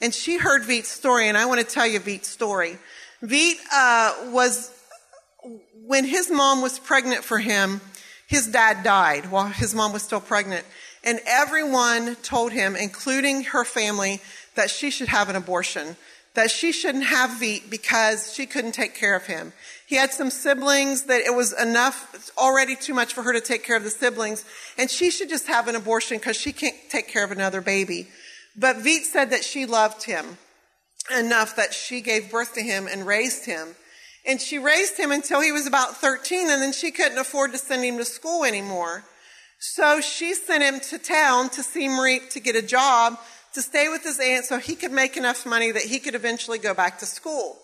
And 0.00 0.14
she 0.14 0.36
heard 0.36 0.62
Veet's 0.62 0.88
story, 0.88 1.28
and 1.28 1.38
I 1.38 1.46
want 1.46 1.60
to 1.60 1.66
tell 1.66 1.86
you 1.86 1.98
Veet's 1.98 2.28
story. 2.28 2.76
Veet 3.22 3.56
uh, 3.72 4.30
was, 4.30 4.70
when 5.86 6.04
his 6.04 6.30
mom 6.30 6.60
was 6.60 6.78
pregnant 6.78 7.24
for 7.24 7.38
him, 7.38 7.80
his 8.26 8.46
dad 8.46 8.84
died 8.84 9.30
while 9.30 9.46
his 9.46 9.74
mom 9.74 9.92
was 9.92 10.02
still 10.02 10.20
pregnant. 10.20 10.66
And 11.02 11.20
everyone 11.26 12.16
told 12.16 12.52
him, 12.52 12.76
including 12.76 13.44
her 13.44 13.64
family, 13.64 14.20
that 14.56 14.70
she 14.70 14.90
should 14.90 15.08
have 15.08 15.30
an 15.30 15.36
abortion, 15.36 15.96
that 16.34 16.50
she 16.50 16.72
shouldn't 16.72 17.04
have 17.04 17.30
Veet 17.40 17.70
because 17.70 18.32
she 18.32 18.46
couldn't 18.46 18.72
take 18.72 18.94
care 18.94 19.16
of 19.16 19.26
him. 19.26 19.52
He 19.86 19.96
had 19.96 20.12
some 20.12 20.30
siblings 20.30 21.04
that 21.04 21.22
it 21.22 21.34
was 21.34 21.52
enough, 21.52 22.30
already 22.36 22.76
too 22.76 22.94
much 22.94 23.14
for 23.14 23.22
her 23.22 23.32
to 23.32 23.40
take 23.40 23.64
care 23.64 23.76
of 23.76 23.84
the 23.84 23.90
siblings, 23.90 24.44
and 24.76 24.90
she 24.90 25.10
should 25.10 25.28
just 25.28 25.46
have 25.46 25.66
an 25.68 25.76
abortion 25.76 26.18
because 26.18 26.36
she 26.36 26.52
can't 26.52 26.76
take 26.90 27.08
care 27.08 27.24
of 27.24 27.32
another 27.32 27.60
baby. 27.60 28.08
But 28.56 28.76
Veet 28.76 29.02
said 29.02 29.30
that 29.30 29.44
she 29.44 29.66
loved 29.66 30.04
him 30.04 30.38
enough 31.16 31.56
that 31.56 31.72
she 31.72 32.00
gave 32.00 32.30
birth 32.30 32.54
to 32.54 32.62
him 32.62 32.86
and 32.86 33.06
raised 33.06 33.46
him. 33.46 33.74
And 34.26 34.40
she 34.40 34.58
raised 34.58 34.98
him 34.98 35.10
until 35.10 35.40
he 35.40 35.52
was 35.52 35.66
about 35.66 35.96
13, 35.96 36.50
and 36.50 36.60
then 36.60 36.72
she 36.72 36.90
couldn't 36.90 37.18
afford 37.18 37.52
to 37.52 37.58
send 37.58 37.84
him 37.84 37.96
to 37.98 38.04
school 38.04 38.44
anymore. 38.44 39.04
So 39.58 40.00
she 40.00 40.34
sent 40.34 40.62
him 40.62 40.80
to 40.90 40.98
town 40.98 41.48
to 41.50 41.62
Siem 41.62 41.98
Reap 41.98 42.30
to 42.30 42.40
get 42.40 42.54
a 42.54 42.62
job 42.62 43.18
to 43.54 43.62
stay 43.62 43.88
with 43.88 44.02
his 44.02 44.20
aunt 44.20 44.44
so 44.44 44.58
he 44.58 44.74
could 44.74 44.92
make 44.92 45.16
enough 45.16 45.46
money 45.46 45.70
that 45.70 45.82
he 45.82 45.98
could 45.98 46.14
eventually 46.14 46.58
go 46.58 46.74
back 46.74 46.98
to 46.98 47.06
school. 47.06 47.56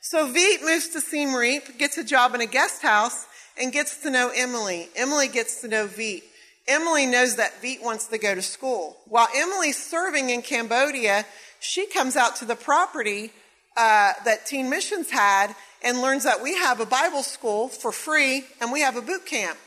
So 0.00 0.26
Veet 0.32 0.62
moves 0.64 0.88
to 0.88 1.00
Siem 1.00 1.34
Reap, 1.34 1.78
gets 1.78 1.96
a 1.96 2.04
job 2.04 2.34
in 2.34 2.40
a 2.40 2.46
guest 2.46 2.82
house, 2.82 3.26
and 3.60 3.72
gets 3.72 4.02
to 4.02 4.10
know 4.10 4.32
Emily. 4.34 4.88
Emily 4.96 5.28
gets 5.28 5.60
to 5.60 5.68
know 5.68 5.86
Veet. 5.86 6.22
Emily 6.66 7.06
knows 7.06 7.36
that 7.36 7.60
Veet 7.62 7.82
wants 7.82 8.06
to 8.06 8.18
go 8.18 8.34
to 8.34 8.42
school. 8.42 8.96
While 9.06 9.28
Emily's 9.34 9.82
serving 9.82 10.30
in 10.30 10.42
Cambodia, 10.42 11.24
she 11.60 11.86
comes 11.86 12.16
out 12.16 12.36
to 12.36 12.44
the 12.44 12.56
property 12.56 13.32
uh, 13.76 14.12
that 14.24 14.46
Teen 14.46 14.70
Missions 14.70 15.10
had 15.10 15.54
and 15.82 16.00
learns 16.00 16.24
that 16.24 16.42
we 16.42 16.56
have 16.56 16.80
a 16.80 16.86
Bible 16.86 17.22
school 17.22 17.68
for 17.68 17.92
free 17.92 18.44
and 18.60 18.72
we 18.72 18.80
have 18.80 18.96
a 18.96 19.02
boot 19.02 19.26
camp. 19.26 19.58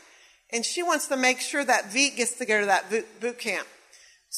And 0.52 0.64
she 0.64 0.82
wants 0.82 1.08
to 1.08 1.16
make 1.16 1.40
sure 1.40 1.64
that 1.64 1.90
Veet 1.90 2.16
gets 2.16 2.38
to 2.38 2.46
go 2.46 2.60
to 2.60 2.66
that 2.66 2.90
boot 3.20 3.38
camp. 3.38 3.66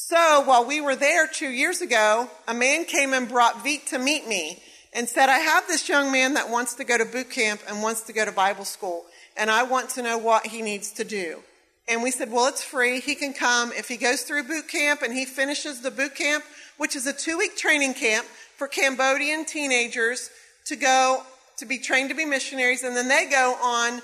So 0.01 0.43
while 0.43 0.65
we 0.65 0.81
were 0.81 0.95
there 0.95 1.27
two 1.27 1.51
years 1.51 1.81
ago, 1.81 2.31
a 2.47 2.55
man 2.55 2.85
came 2.85 3.13
and 3.13 3.29
brought 3.29 3.65
Veet 3.65 3.87
to 3.89 3.99
meet 3.99 4.29
me 4.29 4.63
and 4.95 5.09
said, 5.09 5.29
I 5.29 5.39
have 5.39 5.67
this 5.67 5.89
young 5.89 6.13
man 6.13 6.35
that 6.35 6.49
wants 6.49 6.75
to 6.77 6.85
go 6.85 6.97
to 6.97 7.05
boot 7.05 7.31
camp 7.31 7.61
and 7.69 7.83
wants 7.83 8.03
to 8.03 8.13
go 8.13 8.25
to 8.25 8.31
Bible 8.31 8.65
school, 8.65 9.05
and 9.37 9.51
I 9.51 9.65
want 9.65 9.91
to 9.91 10.03
know 10.03 10.17
what 10.17 10.47
he 10.47 10.63
needs 10.63 10.93
to 10.93 11.05
do. 11.05 11.41
And 11.89 12.01
we 12.01 12.13
said, 12.13 12.31
well, 12.31 12.47
it's 12.47 12.63
free. 12.63 13.01
He 13.01 13.17
can 13.17 13.35
come. 13.35 13.73
If 13.73 13.89
he 13.89 13.97
goes 13.97 14.23
through 14.23 14.45
boot 14.45 14.69
camp 14.69 15.03
and 15.03 15.13
he 15.13 15.25
finishes 15.25 15.81
the 15.81 15.91
boot 15.91 16.15
camp, 16.15 16.45
which 16.77 16.95
is 16.95 17.07
a 17.09 17.13
two 17.13 17.37
week 17.37 17.57
training 17.57 17.95
camp 17.95 18.25
for 18.57 18.69
Cambodian 18.69 19.45
teenagers 19.47 20.31
to 20.67 20.77
go 20.77 21.25
to 21.57 21.67
be 21.67 21.77
trained 21.77 22.11
to 22.11 22.15
be 22.15 22.25
missionaries, 22.25 22.85
and 22.85 22.97
then 22.97 23.09
they 23.09 23.29
go 23.29 23.57
on 23.61 24.01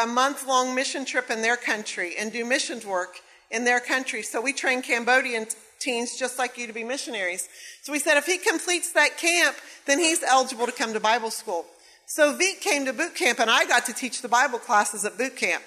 a 0.00 0.06
month 0.06 0.46
long 0.46 0.74
mission 0.74 1.06
trip 1.06 1.30
in 1.30 1.40
their 1.40 1.56
country 1.56 2.16
and 2.18 2.32
do 2.32 2.44
missions 2.44 2.84
work 2.84 3.16
in 3.50 3.64
their 3.64 3.80
country. 3.80 4.22
So 4.22 4.40
we 4.40 4.52
train 4.52 4.82
Cambodian 4.82 5.46
teens 5.78 6.16
just 6.16 6.38
like 6.38 6.58
you 6.58 6.66
to 6.66 6.72
be 6.72 6.84
missionaries. 6.84 7.48
So 7.82 7.92
we 7.92 7.98
said 7.98 8.16
if 8.16 8.26
he 8.26 8.38
completes 8.38 8.92
that 8.92 9.16
camp, 9.18 9.56
then 9.86 9.98
he's 9.98 10.22
eligible 10.22 10.66
to 10.66 10.72
come 10.72 10.92
to 10.92 11.00
Bible 11.00 11.30
school. 11.30 11.64
So 12.06 12.36
Veet 12.36 12.60
came 12.60 12.86
to 12.86 12.92
boot 12.92 13.14
camp, 13.14 13.38
and 13.38 13.50
I 13.50 13.66
got 13.66 13.84
to 13.86 13.92
teach 13.92 14.22
the 14.22 14.28
Bible 14.28 14.58
classes 14.58 15.04
at 15.04 15.18
boot 15.18 15.36
camp. 15.36 15.62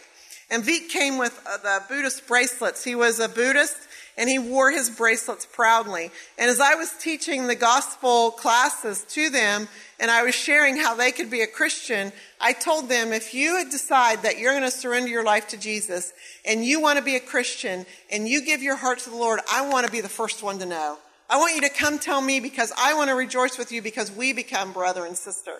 And 0.49 0.63
Veet 0.63 0.89
came 0.89 1.17
with 1.17 1.39
uh, 1.47 1.57
the 1.57 1.83
Buddhist 1.87 2.27
bracelets. 2.27 2.83
He 2.83 2.93
was 2.93 3.19
a 3.19 3.29
Buddhist 3.29 3.77
and 4.17 4.29
he 4.29 4.37
wore 4.37 4.69
his 4.69 4.89
bracelets 4.89 5.45
proudly. 5.45 6.11
And 6.37 6.49
as 6.49 6.59
I 6.59 6.75
was 6.75 6.91
teaching 6.99 7.47
the 7.47 7.55
gospel 7.55 8.31
classes 8.31 9.05
to 9.11 9.29
them 9.29 9.69
and 9.99 10.11
I 10.11 10.23
was 10.23 10.35
sharing 10.35 10.75
how 10.75 10.93
they 10.93 11.13
could 11.13 11.31
be 11.31 11.41
a 11.41 11.47
Christian, 11.47 12.11
I 12.41 12.53
told 12.53 12.89
them 12.89 13.13
if 13.13 13.33
you 13.33 13.69
decide 13.69 14.23
that 14.23 14.39
you're 14.39 14.53
going 14.53 14.63
to 14.63 14.71
surrender 14.71 15.09
your 15.09 15.23
life 15.23 15.49
to 15.49 15.57
Jesus 15.57 16.11
and 16.45 16.65
you 16.65 16.81
want 16.81 16.97
to 16.97 17.05
be 17.05 17.15
a 17.15 17.19
Christian 17.19 17.85
and 18.11 18.27
you 18.27 18.43
give 18.43 18.63
your 18.63 18.75
heart 18.75 18.99
to 18.99 19.09
the 19.09 19.15
Lord, 19.15 19.39
I 19.51 19.67
want 19.67 19.85
to 19.85 19.91
be 19.91 20.01
the 20.01 20.09
first 20.09 20.41
one 20.41 20.59
to 20.59 20.65
know. 20.65 20.97
I 21.29 21.37
want 21.37 21.55
you 21.55 21.61
to 21.61 21.69
come 21.69 21.99
tell 21.99 22.19
me 22.19 22.39
because 22.39 22.73
I 22.77 22.93
want 22.95 23.09
to 23.09 23.15
rejoice 23.15 23.57
with 23.57 23.71
you 23.71 23.81
because 23.81 24.11
we 24.11 24.33
become 24.33 24.73
brother 24.73 25.05
and 25.05 25.15
sister. 25.15 25.53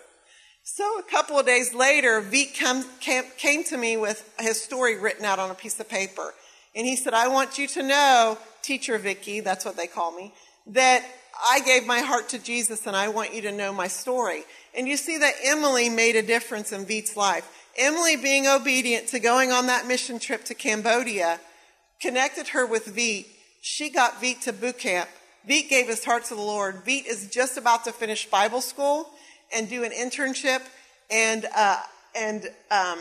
So 0.64 0.98
a 0.98 1.02
couple 1.02 1.38
of 1.38 1.46
days 1.46 1.72
later, 1.72 2.20
Veet 2.20 2.54
came, 2.54 3.24
came 3.36 3.64
to 3.64 3.76
me 3.76 3.96
with 3.96 4.32
his 4.38 4.60
story 4.60 4.98
written 4.98 5.24
out 5.24 5.38
on 5.38 5.50
a 5.50 5.54
piece 5.54 5.80
of 5.80 5.88
paper. 5.88 6.34
And 6.74 6.86
he 6.86 6.96
said, 6.96 7.14
I 7.14 7.28
want 7.28 7.58
you 7.58 7.66
to 7.68 7.82
know, 7.82 8.38
Teacher 8.62 8.98
Vicky, 8.98 9.40
that's 9.40 9.64
what 9.64 9.76
they 9.76 9.86
call 9.86 10.12
me, 10.12 10.32
that 10.68 11.04
I 11.44 11.60
gave 11.60 11.86
my 11.86 12.00
heart 12.00 12.28
to 12.30 12.38
Jesus 12.38 12.86
and 12.86 12.94
I 12.94 13.08
want 13.08 13.34
you 13.34 13.42
to 13.42 13.52
know 13.52 13.72
my 13.72 13.88
story. 13.88 14.44
And 14.74 14.88
you 14.88 14.96
see 14.96 15.18
that 15.18 15.34
Emily 15.44 15.88
made 15.88 16.16
a 16.16 16.22
difference 16.22 16.72
in 16.72 16.86
Veet's 16.86 17.16
life. 17.16 17.48
Emily 17.76 18.16
being 18.16 18.46
obedient 18.46 19.08
to 19.08 19.18
going 19.18 19.52
on 19.52 19.66
that 19.66 19.86
mission 19.86 20.18
trip 20.18 20.44
to 20.44 20.54
Cambodia 20.54 21.40
connected 22.00 22.48
her 22.48 22.66
with 22.66 22.94
Veet. 22.94 23.26
She 23.60 23.90
got 23.90 24.20
Veet 24.20 24.42
to 24.42 24.52
boot 24.52 24.78
camp. 24.78 25.08
Veet 25.48 25.68
gave 25.68 25.88
his 25.88 26.04
heart 26.04 26.24
to 26.26 26.34
the 26.34 26.40
Lord. 26.40 26.84
Veet 26.84 27.06
is 27.06 27.28
just 27.28 27.56
about 27.56 27.84
to 27.84 27.92
finish 27.92 28.26
Bible 28.26 28.60
school 28.60 29.10
and 29.54 29.68
do 29.68 29.84
an 29.84 29.90
internship, 29.90 30.62
and 31.10 31.46
uh, 31.54 31.80
and 32.14 32.48
um, 32.70 32.98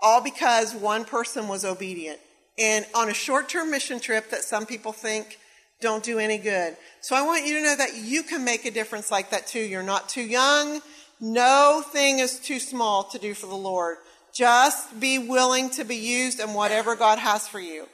all 0.00 0.22
because 0.22 0.74
one 0.74 1.04
person 1.04 1.46
was 1.48 1.64
obedient. 1.64 2.18
And 2.58 2.86
on 2.94 3.08
a 3.08 3.14
short-term 3.14 3.70
mission 3.70 4.00
trip 4.00 4.30
that 4.30 4.42
some 4.42 4.66
people 4.66 4.92
think 4.92 5.38
don't 5.80 6.02
do 6.02 6.18
any 6.18 6.38
good. 6.38 6.76
So 7.00 7.16
I 7.16 7.22
want 7.22 7.46
you 7.46 7.54
to 7.54 7.62
know 7.62 7.76
that 7.76 7.96
you 7.96 8.22
can 8.22 8.44
make 8.44 8.64
a 8.64 8.70
difference 8.70 9.10
like 9.10 9.30
that 9.30 9.46
too. 9.46 9.60
You're 9.60 9.82
not 9.82 10.08
too 10.08 10.22
young. 10.22 10.80
No 11.20 11.82
thing 11.86 12.18
is 12.18 12.38
too 12.38 12.58
small 12.58 13.04
to 13.04 13.18
do 13.18 13.34
for 13.34 13.46
the 13.46 13.54
Lord. 13.54 13.96
Just 14.34 14.98
be 14.98 15.18
willing 15.18 15.70
to 15.70 15.84
be 15.84 15.96
used 15.96 16.40
in 16.40 16.54
whatever 16.54 16.96
God 16.96 17.18
has 17.18 17.46
for 17.46 17.60
you. 17.60 17.86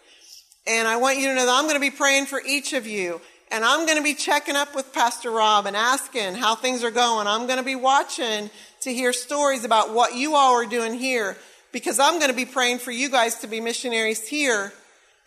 And 0.66 0.88
I 0.88 0.96
want 0.96 1.18
you 1.18 1.26
to 1.26 1.35
know 1.35 1.46
that 1.46 1.52
I'm 1.52 1.64
going 1.64 1.74
to 1.74 1.80
be 1.80 1.90
praying 1.90 2.26
for 2.26 2.40
each 2.46 2.72
of 2.72 2.87
you. 2.87 3.20
And 3.52 3.64
I'm 3.64 3.85
going 3.85 3.98
to 3.98 4.04
be 4.04 4.14
checking 4.14 4.56
up 4.56 4.74
with 4.74 4.92
Pastor 4.92 5.30
Rob 5.30 5.66
and 5.66 5.76
asking 5.76 6.35
how 6.35 6.54
things 6.54 6.85
are 6.85 6.90
going. 6.90 7.26
I'm 7.26 7.46
going 7.46 7.59
to 7.59 7.64
be 7.64 7.74
watching 7.74 8.48
to 8.83 8.92
hear 8.92 9.12
stories 9.12 9.64
about 9.64 9.92
what 9.92 10.14
you 10.14 10.37
all 10.37 10.54
are 10.54 10.66
doing 10.66 10.94
here 10.94 11.37
because 11.72 11.98
I'm 11.98 12.18
going 12.18 12.30
to 12.30 12.37
be 12.37 12.44
praying 12.44 12.78
for 12.78 12.92
you 12.92 13.11
guys 13.11 13.37
to 13.40 13.46
be 13.46 13.61
missionaries 13.61 14.26
here 14.26 14.72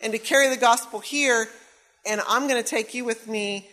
and 0.00 0.12
to 0.12 0.18
carry 0.18 0.48
the 0.48 0.56
gospel 0.56 1.00
here. 1.00 1.48
And 2.06 2.20
I'm 2.26 2.48
going 2.48 2.62
to 2.62 2.68
take 2.68 2.94
you 2.94 3.04
with 3.04 3.28
me 3.28 3.68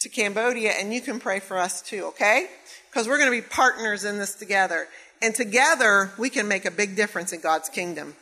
to 0.00 0.08
Cambodia 0.08 0.72
and 0.72 0.92
you 0.92 1.00
can 1.00 1.18
pray 1.18 1.40
for 1.40 1.58
us 1.58 1.82
too, 1.82 2.06
okay? 2.06 2.48
Because 2.90 3.06
we're 3.06 3.18
going 3.18 3.30
to 3.30 3.42
be 3.42 3.46
partners 3.46 4.04
in 4.04 4.18
this 4.18 4.34
together. 4.34 4.88
And 5.22 5.34
together 5.34 6.10
we 6.18 6.30
can 6.30 6.48
make 6.48 6.64
a 6.64 6.70
big 6.70 6.96
difference 6.96 7.32
in 7.32 7.40
God's 7.40 7.68
kingdom. 7.68 8.14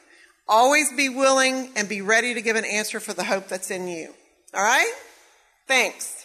Always 0.46 0.92
be 0.92 1.08
willing 1.08 1.70
and 1.76 1.88
be 1.88 2.00
ready 2.00 2.34
to 2.34 2.42
give 2.42 2.56
an 2.56 2.64
answer 2.64 3.00
for 3.00 3.12
the 3.12 3.24
hope 3.24 3.48
that's 3.48 3.70
in 3.70 3.88
you. 3.88 4.14
All 4.54 4.62
right? 4.62 4.92
Thanks. 5.66 6.17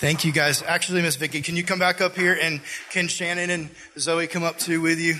Thank 0.00 0.24
you 0.24 0.30
guys. 0.30 0.62
Actually, 0.62 1.02
Miss 1.02 1.16
Vicki, 1.16 1.40
can 1.40 1.56
you 1.56 1.64
come 1.64 1.80
back 1.80 2.00
up 2.00 2.14
here 2.14 2.38
and 2.40 2.60
can 2.90 3.08
Shannon 3.08 3.50
and 3.50 3.68
Zoe 3.98 4.28
come 4.28 4.44
up 4.44 4.56
too 4.56 4.80
with 4.80 5.00
you? 5.00 5.16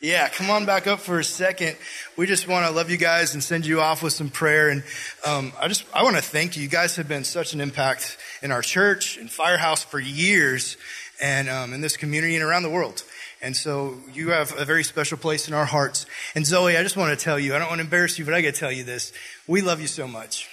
Yeah, 0.00 0.28
come 0.28 0.50
on 0.50 0.66
back 0.66 0.88
up 0.88 0.98
for 0.98 1.20
a 1.20 1.24
second. 1.24 1.76
We 2.16 2.26
just 2.26 2.48
want 2.48 2.66
to 2.66 2.72
love 2.72 2.90
you 2.90 2.96
guys 2.96 3.34
and 3.34 3.44
send 3.44 3.64
you 3.64 3.80
off 3.80 4.02
with 4.02 4.12
some 4.12 4.28
prayer. 4.28 4.70
And 4.70 4.82
um, 5.24 5.52
I 5.60 5.68
just 5.68 5.84
I 5.94 6.02
want 6.02 6.16
to 6.16 6.22
thank 6.22 6.56
you. 6.56 6.64
You 6.64 6.68
guys 6.68 6.96
have 6.96 7.06
been 7.06 7.22
such 7.22 7.52
an 7.52 7.60
impact 7.60 8.18
in 8.42 8.50
our 8.50 8.60
church 8.60 9.18
and 9.18 9.30
Firehouse 9.30 9.84
for 9.84 10.00
years, 10.00 10.76
and 11.20 11.48
um, 11.48 11.72
in 11.72 11.80
this 11.80 11.96
community 11.96 12.34
and 12.34 12.42
around 12.42 12.64
the 12.64 12.70
world. 12.70 13.04
And 13.42 13.56
so 13.56 13.96
you 14.12 14.30
have 14.30 14.56
a 14.58 14.64
very 14.64 14.84
special 14.84 15.16
place 15.16 15.48
in 15.48 15.54
our 15.54 15.64
hearts. 15.64 16.04
And 16.34 16.44
Zoe, 16.44 16.76
I 16.76 16.82
just 16.82 16.96
want 16.96 17.18
to 17.18 17.22
tell 17.24 17.38
you, 17.38 17.54
I 17.54 17.58
don't 17.58 17.68
want 17.68 17.78
to 17.78 17.84
embarrass 17.84 18.18
you, 18.18 18.24
but 18.24 18.34
I 18.34 18.42
got 18.42 18.54
to 18.54 18.60
tell 18.60 18.72
you 18.72 18.84
this. 18.84 19.12
We 19.46 19.62
love 19.62 19.80
you 19.80 19.86
so 19.86 20.06
much. 20.06 20.48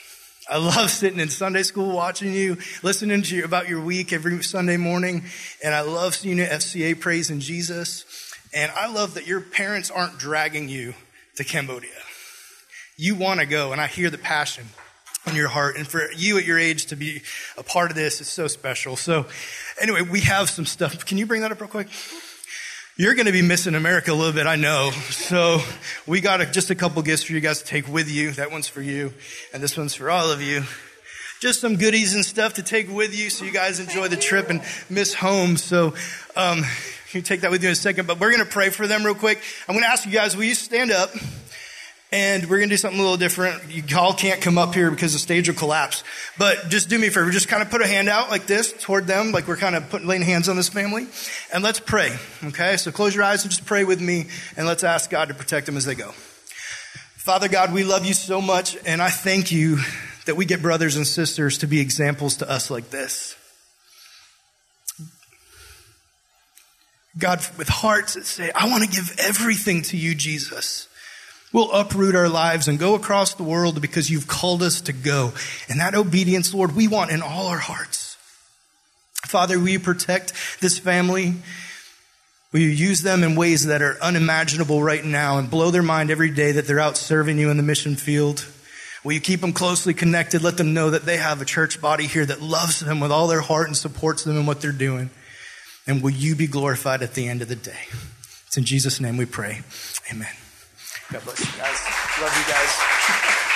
I 0.50 0.58
love 0.58 0.90
sitting 0.90 1.20
in 1.20 1.30
Sunday 1.30 1.64
school 1.64 1.94
watching 1.94 2.34
you, 2.34 2.58
listening 2.82 3.22
to 3.22 3.36
you 3.36 3.44
about 3.44 3.68
your 3.68 3.82
week 3.82 4.14
every 4.14 4.42
Sunday 4.42 4.78
morning. 4.78 5.26
And 5.62 5.76
I 5.76 5.82
love 5.82 6.16
seeing 6.16 6.38
you 6.38 6.44
at 6.44 6.52
FCA 6.62 6.98
praising 6.98 7.42
Jesus. 7.42 8.06
And 8.54 8.72
I 8.72 8.88
love 8.88 9.16
that 9.16 9.28
your 9.28 9.42
parents 9.42 9.92
aren't 9.92 10.18
dragging 10.18 10.70
you 10.70 10.94
to 11.36 11.44
Cambodia. 11.44 11.90
You 12.96 13.16
want 13.16 13.42
to 13.42 13.46
go, 13.46 13.74
and 13.74 13.82
I 13.82 13.88
hear 13.88 14.10
the 14.10 14.18
passion 14.18 14.66
in 15.28 15.36
your 15.36 15.50
heart. 15.50 15.76
And 15.76 15.86
for 15.86 16.10
you 16.14 16.38
at 16.38 16.46
your 16.46 16.58
age 16.58 16.88
to 16.88 16.96
be 16.96 17.22
a 17.58 17.64
part 17.64 17.92
of 17.92 17.98
this 17.98 18.22
is 18.22 18.30
so 18.30 18.48
special. 18.48 18.96
So, 18.96 19.26
anyway, 19.82 20.02
we 20.02 20.22
have 20.22 20.50
some 20.50 20.66
stuff. 20.66 21.06
Can 21.06 21.18
you 21.18 21.26
bring 21.26 21.42
that 21.42 21.52
up 21.52 21.60
real 21.60 21.70
quick? 21.70 21.90
You're 23.00 23.14
going 23.14 23.28
to 23.28 23.32
be 23.32 23.44
missing 23.44 23.76
America 23.76 24.12
a 24.12 24.16
little 24.16 24.34
bit, 24.34 24.48
I 24.48 24.56
know. 24.56 24.90
So, 25.12 25.60
we 26.08 26.20
got 26.20 26.42
a, 26.42 26.48
just 26.48 26.72
a 26.72 26.76
couple 26.76 27.04
gifts 27.04 27.22
for 27.22 27.34
you 27.34 27.40
guys 27.40 27.60
to 27.60 27.66
take 27.66 27.88
with 27.88 28.10
you. 28.10 28.32
That 28.32 28.50
one's 28.50 28.68
for 28.68 28.82
you, 28.82 29.14
and 29.54 29.62
this 29.62 29.78
one's 29.78 29.94
for 29.94 30.10
all 30.10 30.32
of 30.32 30.42
you. 30.42 30.64
Just 31.40 31.62
some 31.62 31.76
goodies 31.76 32.16
and 32.16 32.26
stuff 32.26 32.56
to 32.56 32.64
take 32.64 32.90
with 32.90 33.16
you 33.16 33.30
so 33.30 33.46
you 33.46 33.52
guys 33.52 33.80
enjoy 33.80 34.08
the 34.08 34.16
trip 34.16 34.50
and 34.50 34.64
miss 34.90 35.14
home. 35.14 35.58
So, 35.58 35.94
um, 36.36 36.64
you 37.12 37.22
take 37.22 37.42
that 37.42 37.52
with 37.52 37.62
you 37.62 37.70
in 37.70 37.74
a 37.74 37.76
second, 37.76 38.08
but 38.08 38.20
we're 38.20 38.32
going 38.32 38.44
to 38.44 38.52
pray 38.52 38.70
for 38.70 38.88
them 38.88 39.06
real 39.06 39.14
quick. 39.14 39.44
I'm 39.70 39.76
going 39.76 39.86
to 39.86 39.92
ask 39.92 40.04
you 40.08 40.12
guys, 40.12 40.36
will 40.36 40.46
you 40.46 40.56
stand 40.56 40.90
up? 40.90 41.12
And 42.10 42.44
we're 42.50 42.60
going 42.60 42.70
to 42.70 42.74
do 42.74 42.78
something 42.78 43.00
a 43.00 43.04
little 43.04 43.18
different. 43.18 43.70
You 43.70 43.84
all 43.98 44.14
can't 44.14 44.40
come 44.40 44.58
up 44.58 44.74
here 44.74 44.90
because 44.90 45.12
the 45.12 45.20
stage 45.20 45.50
will 45.50 45.56
collapse. 45.58 46.06
But 46.38 46.70
just 46.70 46.88
do 46.88 46.98
me 46.98 47.08
a 47.08 47.12
favor. 47.12 47.30
Just 47.32 47.50
kind 47.50 47.62
of 47.62 47.70
put 47.70 47.82
a 47.82 47.88
hand 47.88 48.08
out 48.08 48.30
like 48.30 48.48
this 48.48 48.72
toward 48.72 49.08
them, 49.08 49.34
like 49.34 49.46
we're 49.46 49.58
kind 49.58 49.76
of 49.76 49.90
putting, 49.90 50.08
laying 50.08 50.22
hands 50.22 50.48
on 50.48 50.56
this 50.56 50.70
family. 50.70 51.08
And 51.54 51.64
let's 51.64 51.82
pray. 51.82 52.16
Okay? 52.46 52.78
So 52.78 52.92
close 52.92 53.14
your 53.14 53.26
eyes 53.26 53.44
and 53.44 53.52
just 53.52 53.66
pray 53.66 53.84
with 53.84 54.00
me. 54.00 54.28
And 54.56 54.66
let's 54.66 54.86
ask 54.86 55.10
God 55.10 55.28
to 55.28 55.34
protect 55.34 55.66
them 55.66 55.76
as 55.76 55.84
they 55.84 55.96
go. 55.96 56.12
Father 56.12 57.50
God, 57.50 57.74
we 57.74 57.84
love 57.84 58.06
you 58.06 58.14
so 58.14 58.40
much. 58.40 58.78
And 58.86 59.02
I 59.02 59.10
thank 59.10 59.52
you 59.52 59.80
that 60.28 60.36
we 60.36 60.46
get 60.46 60.62
brothers 60.62 60.96
and 60.96 61.06
sisters 61.06 61.58
to 61.58 61.68
be 61.68 61.82
examples 61.82 62.38
to 62.38 62.50
us 62.50 62.72
like 62.72 62.90
this. 62.90 63.36
God, 67.18 67.46
with 67.58 67.68
hearts 67.68 68.14
that 68.14 68.26
say, 68.26 68.50
I 68.56 68.70
want 68.70 68.84
to 68.84 68.90
give 68.90 69.14
everything 69.20 69.82
to 69.84 69.98
you, 69.98 70.16
Jesus. 70.16 70.88
We'll 71.54 71.72
uproot 71.72 72.16
our 72.16 72.28
lives 72.28 72.68
and 72.68 72.78
go 72.78 72.96
across 72.96 73.34
the 73.34 73.44
world 73.44 73.82
because 73.82 74.10
you've 74.10 74.28
called 74.28 74.62
us 74.62 74.82
to 74.82 74.94
go. 74.94 75.34
And 75.70 75.80
that 75.80 75.96
obedience, 75.96 76.54
Lord, 76.54 76.76
we 76.76 76.88
want 76.88 77.12
in 77.12 77.22
all 77.22 77.48
our 77.48 77.58
hearts. 77.58 78.18
Father, 79.26 79.58
will 79.58 79.70
you 79.70 79.80
protect 79.80 80.34
this 80.62 80.78
family? 80.78 81.36
Will 82.52 82.60
you 82.60 82.70
use 82.70 83.02
them 83.02 83.24
in 83.24 83.36
ways 83.36 83.66
that 83.66 83.82
are 83.82 83.98
unimaginable 84.02 84.82
right 84.82 85.04
now 85.04 85.38
and 85.38 85.50
blow 85.50 85.72
their 85.72 85.84
mind 85.84 86.12
every 86.12 86.32
day 86.32 86.54
that 86.54 86.66
they're 86.66 86.80
out 86.80 86.98
serving 86.98 87.38
you 87.38 87.50
in 87.50 87.58
the 87.58 87.64
mission 87.64 87.96
field? 87.96 88.46
Will 89.04 89.14
you 89.14 89.22
keep 89.22 89.42
them 89.42 89.54
closely 89.54 89.94
connected? 89.94 90.44
Let 90.44 90.58
them 90.58 90.74
know 90.74 90.90
that 90.90 91.06
they 91.06 91.18
have 91.18 91.42
a 91.42 91.46
church 91.46 91.80
body 91.82 92.08
here 92.08 92.26
that 92.26 92.42
loves 92.42 92.80
them 92.80 93.00
with 93.00 93.12
all 93.12 93.28
their 93.28 93.42
heart 93.42 93.68
and 93.68 93.78
supports 93.78 94.24
them 94.24 94.38
in 94.38 94.46
what 94.46 94.62
they're 94.62 94.72
doing. 94.72 95.10
And 95.86 96.02
will 96.02 96.12
you 96.12 96.36
be 96.36 96.48
glorified 96.48 97.02
at 97.02 97.14
the 97.14 97.28
end 97.28 97.42
of 97.42 97.48
the 97.48 97.56
day? 97.56 97.88
It's 98.48 98.58
in 98.58 98.66
Jesus' 98.66 99.00
name 99.00 99.18
we 99.18 99.26
pray. 99.26 99.62
Amen. 100.12 100.28
God 101.10 101.24
bless 101.24 101.40
you 101.40 101.62
guys. 101.62 101.80
Love 102.20 102.38
you 102.38 102.54
guys. 102.54 103.47